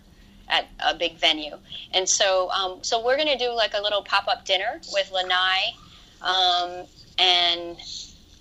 [0.49, 1.57] at a big venue.
[1.93, 5.75] And so, so we're gonna do like a little pop up dinner with Lanai
[6.21, 6.85] um,
[7.17, 7.77] and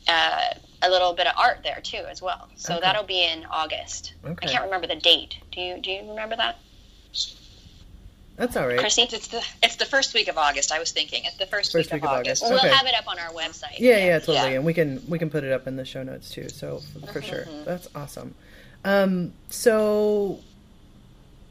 [0.08, 2.48] uh, a little bit of art there too as well.
[2.56, 2.80] So okay.
[2.80, 4.14] that'll be in August.
[4.24, 4.46] Okay.
[4.46, 5.36] I can't remember the date.
[5.52, 6.58] Do you do you remember that?
[8.36, 8.78] That's all right.
[8.78, 9.02] Chrissy?
[9.02, 10.72] It's the it's the first week of August.
[10.72, 12.42] I was thinking it's the first, first week, week, of August.
[12.42, 12.62] August.
[12.62, 13.78] We'll have it up on our website.
[13.78, 14.36] Yeah, yeah, yeah totally.
[14.36, 14.56] Yeah.
[14.56, 16.48] And we can we can put it up in the show notes too.
[16.48, 16.80] So
[17.12, 17.64] for sure, mm-hmm.
[17.64, 18.34] that's awesome.
[18.82, 20.38] Um, so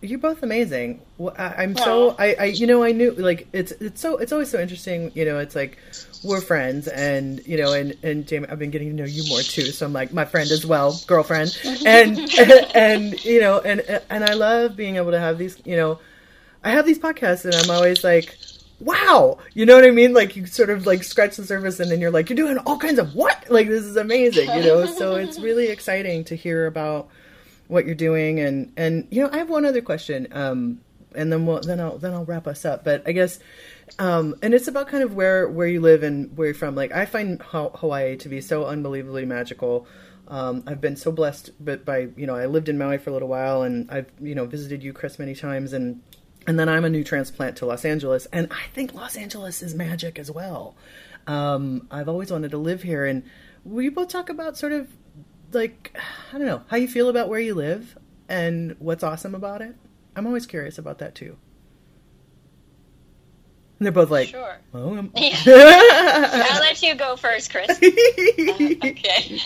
[0.02, 1.02] you're both amazing.
[1.38, 4.50] I, am so I, I you know I knew like it's it's so it's always
[4.50, 5.12] so interesting.
[5.14, 5.78] You know, it's like
[6.24, 9.42] we're friends, and you know, and and Jamie, I've been getting to know you more
[9.42, 9.72] too.
[9.72, 12.18] So I'm like my friend as well, girlfriend, and
[12.76, 15.62] and you know, and and I love being able to have these.
[15.66, 16.00] You know,
[16.64, 18.36] I have these podcasts, and I'm always like.
[18.82, 20.14] Wow, you know what I mean?
[20.14, 22.78] Like you sort of like scratch the surface, and then you're like, you're doing all
[22.78, 23.46] kinds of what?
[23.50, 24.86] Like this is amazing, you know.
[24.86, 27.10] So it's really exciting to hear about
[27.70, 28.42] what you're doing.
[28.42, 30.82] And and you know I have one other question um
[31.16, 32.84] and then we'll then I'll then I'll wrap us up.
[32.84, 33.40] But I guess
[33.98, 36.76] um and it's about kind of where where you live and where you're from.
[36.76, 39.88] Like I find Hawaii to be so unbelievably magical.
[40.28, 43.14] Um, I've been so blessed but by you know I lived in Maui for a
[43.14, 46.02] little while and I've you know visited you Chris many times and
[46.48, 48.26] and then I'm a new transplant to Los Angeles.
[48.34, 50.76] And I think Los Angeles is magic as well.
[51.28, 53.06] Um, I've always wanted to live here.
[53.06, 53.24] And
[53.72, 54.88] you both talk about sort of
[55.52, 55.98] like
[56.34, 57.98] I don't know how you feel about where you live
[58.28, 59.76] and what's awesome about it.
[60.16, 61.38] I'm always curious about that too.
[63.80, 64.58] And they're both like, sure.
[64.74, 65.12] Oh, I'm...
[65.16, 67.70] I'll let you go first, Chris.
[67.70, 69.40] uh, okay.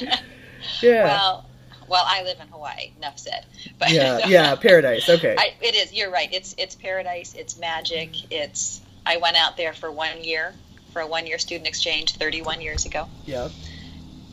[0.82, 1.04] yeah.
[1.04, 1.46] Well,
[1.88, 2.92] well, I live in Hawaii.
[2.98, 3.46] Enough said.
[3.78, 5.08] But yeah, yeah, paradise.
[5.08, 5.36] Okay.
[5.38, 5.94] I, it is.
[5.94, 6.30] You're right.
[6.32, 7.36] It's it's paradise.
[7.36, 8.32] It's magic.
[8.32, 8.82] It's.
[9.06, 10.54] I went out there for one year
[10.94, 13.08] for a one year student exchange 31 years ago.
[13.26, 13.50] Yeah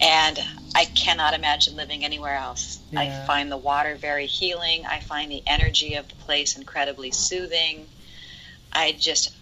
[0.00, 0.38] and
[0.74, 2.80] I cannot imagine living anywhere else.
[2.90, 3.00] Yeah.
[3.00, 4.86] I find the water very healing.
[4.86, 7.86] I find the energy of the place incredibly soothing.
[8.72, 9.34] I just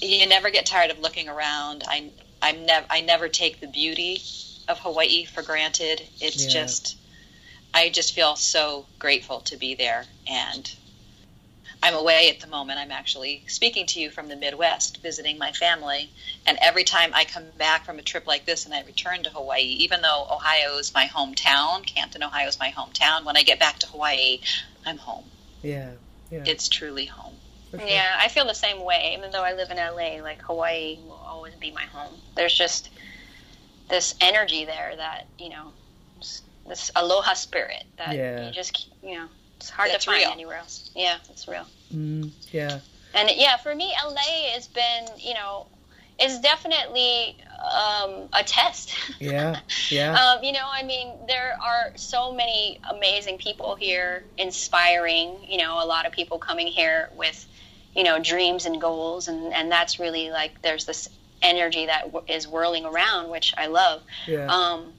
[0.00, 1.84] you never get tired of looking around.
[1.86, 2.10] I
[2.40, 4.22] I'm never I never take the beauty
[4.68, 6.02] of Hawaii for granted.
[6.20, 6.50] It's yeah.
[6.50, 6.96] just
[7.74, 10.70] I just feel so grateful to be there and
[11.82, 12.78] I'm away at the moment.
[12.80, 16.10] I'm actually speaking to you from the Midwest, visiting my family.
[16.46, 19.30] And every time I come back from a trip like this and I return to
[19.30, 23.60] Hawaii, even though Ohio is my hometown, Canton, Ohio is my hometown, when I get
[23.60, 24.40] back to Hawaii,
[24.84, 25.24] I'm home.
[25.62, 25.90] Yeah.
[26.30, 26.42] yeah.
[26.46, 27.34] It's truly home.
[27.70, 27.80] Sure.
[27.86, 29.14] Yeah, I feel the same way.
[29.16, 32.14] Even though I live in LA, like Hawaii will always be my home.
[32.34, 32.90] There's just
[33.88, 35.72] this energy there that, you know,
[36.66, 38.46] this aloha spirit that yeah.
[38.46, 40.30] you just, you know, it's hard to find real.
[40.30, 40.90] anywhere else.
[40.94, 41.66] Yeah, it's real.
[41.92, 42.78] Mm, yeah.
[43.14, 45.66] And yeah, for me, LA has been, you know,
[46.22, 48.94] is definitely um, a test.
[49.20, 50.14] Yeah, yeah.
[50.14, 55.38] um, you know, I mean, there are so many amazing people here, inspiring.
[55.48, 57.46] You know, a lot of people coming here with,
[57.96, 61.08] you know, dreams and goals, and and that's really like there's this
[61.42, 64.02] energy that w- is whirling around, which I love.
[64.26, 64.46] Yeah.
[64.46, 64.92] Um,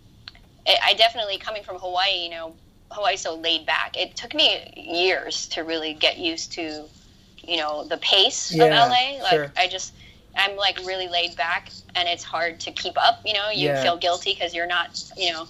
[0.68, 2.55] I definitely coming from Hawaii, you know,
[2.92, 3.96] Hawaii's so laid back.
[3.98, 6.90] It took me years to really get used to,
[7.44, 9.22] you know the pace Yeah, of LA.
[9.22, 9.52] Like sure.
[9.58, 9.94] I just
[10.36, 13.22] I'm like really laid back, and it's hard to keep up.
[13.26, 13.76] You know, you Yeah.
[13.76, 15.48] feel guilty because you're not you know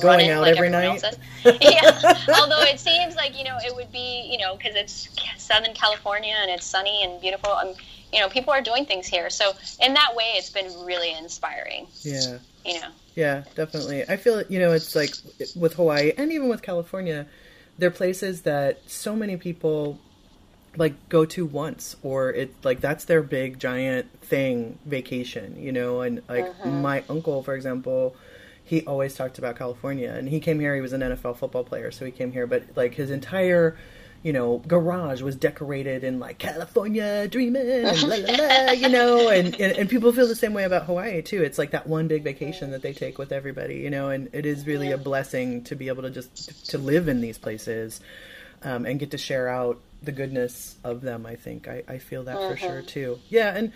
[0.00, 1.02] Going out like every night.
[1.44, 2.16] yeah.
[2.40, 6.34] Although it seems like you know it would be you know because it's Southern California
[6.40, 7.54] and it's sunny and beautiful.
[7.56, 7.76] And,
[8.12, 9.28] you know, people are doing things here.
[9.30, 11.86] So in that way, it's been really inspiring.
[12.02, 12.38] Yeah.
[12.64, 12.88] You know.
[13.14, 14.08] Yeah, definitely.
[14.08, 15.14] I feel you know it's like
[15.54, 17.26] with Hawaii and even with California,
[17.78, 19.98] they're places that so many people
[20.76, 26.00] like go to once or it like that's their big giant thing vacation, you know,
[26.00, 26.82] and like mm-hmm.
[26.82, 28.16] my uncle for example,
[28.64, 31.90] he always talked about California and he came here he was an NFL football player,
[31.90, 33.76] so he came here but like his entire
[34.24, 39.28] you know, garage was decorated in like California dreaming and la la la, you know,
[39.28, 41.42] and, and, and people feel the same way about Hawaii too.
[41.42, 44.46] It's like that one big vacation that they take with everybody, you know, and it
[44.46, 48.00] is really a blessing to be able to just to live in these places
[48.62, 51.26] um, and get to share out the goodness of them.
[51.26, 53.18] I think I, I feel that for sure too.
[53.28, 53.72] Yeah, and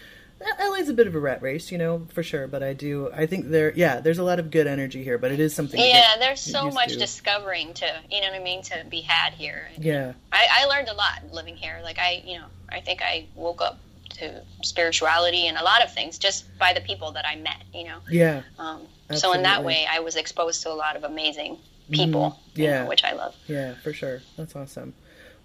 [0.71, 2.47] LA's a bit of a rat race, you know, for sure.
[2.47, 5.33] But I do, I think there, yeah, there's a lot of good energy here, but
[5.33, 5.81] it is something.
[5.81, 6.99] Yeah, there's so much to.
[6.99, 9.69] discovering to, you know what I mean, to be had here.
[9.79, 11.81] Yeah, I, I learned a lot living here.
[11.83, 13.79] Like I, you know, I think I woke up
[14.11, 17.63] to spirituality and a lot of things just by the people that I met.
[17.75, 18.83] You know, yeah, um,
[19.15, 21.59] so in that way, I was exposed to a lot of amazing
[21.91, 22.39] people.
[22.55, 22.83] you Yeah.
[22.85, 23.35] know, which I love.
[23.47, 24.21] yeah, for sure.
[24.37, 24.95] That's awesome.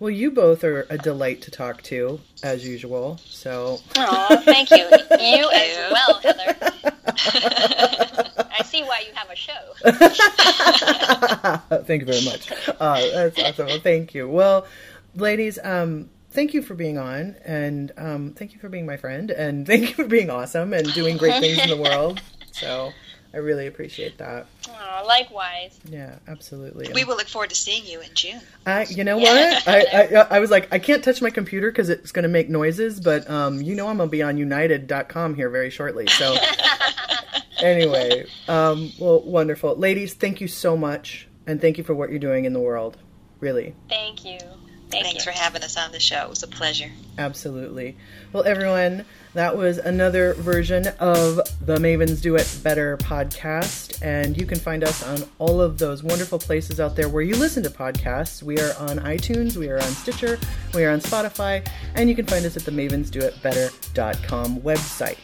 [0.03, 3.21] Well, you both are a delight to talk to, as usual.
[3.23, 4.79] So Oh, thank you.
[5.17, 6.57] You as well, Heather.
[8.51, 9.53] I see why you have a show.
[11.85, 12.51] thank you very much.
[12.81, 13.67] Uh, that's awesome.
[13.67, 14.27] Well, thank you.
[14.27, 14.67] Well,
[15.15, 19.31] ladies, um, thank you for being on, and um, thank you for being my friend,
[19.31, 22.21] and thank you for being awesome and doing great things in the world.
[22.51, 22.91] So
[23.33, 24.45] I really appreciate that.
[24.69, 25.79] Oh, likewise.
[25.89, 26.91] Yeah, absolutely.
[26.93, 28.39] We will look forward to seeing you in June.
[28.67, 29.27] I, you know what?
[29.67, 32.47] I, I, I was like, I can't touch my computer because it's going to make
[32.49, 36.05] noises, but um, you know I'm going to be on United.com here very shortly.
[36.07, 36.35] So
[37.59, 40.13] anyway, um, well, wonderful, ladies.
[40.13, 42.97] Thank you so much, and thank you for what you're doing in the world.
[43.39, 44.37] Really, Thank you.
[44.89, 45.31] Thank Thanks you.
[45.31, 46.21] for having us on the show.
[46.23, 46.91] It was a pleasure.
[47.17, 47.97] absolutely.
[48.31, 54.45] Well, everyone, that was another version of the Mavens Do It Better podcast, and you
[54.45, 57.69] can find us on all of those wonderful places out there where you listen to
[57.69, 58.43] podcasts.
[58.43, 60.39] We are on iTunes, we are on Stitcher,
[60.73, 65.17] we are on Spotify, and you can find us at the mavensdoitbetter.com website.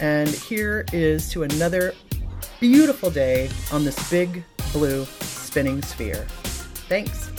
[0.00, 1.94] And here is to another
[2.60, 4.42] beautiful day on this big
[4.72, 6.26] blue spinning sphere.
[6.88, 7.29] Thanks.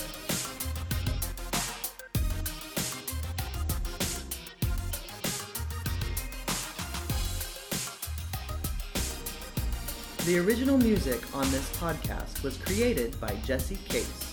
[10.25, 14.30] The original music on this podcast was created by Jesse Case.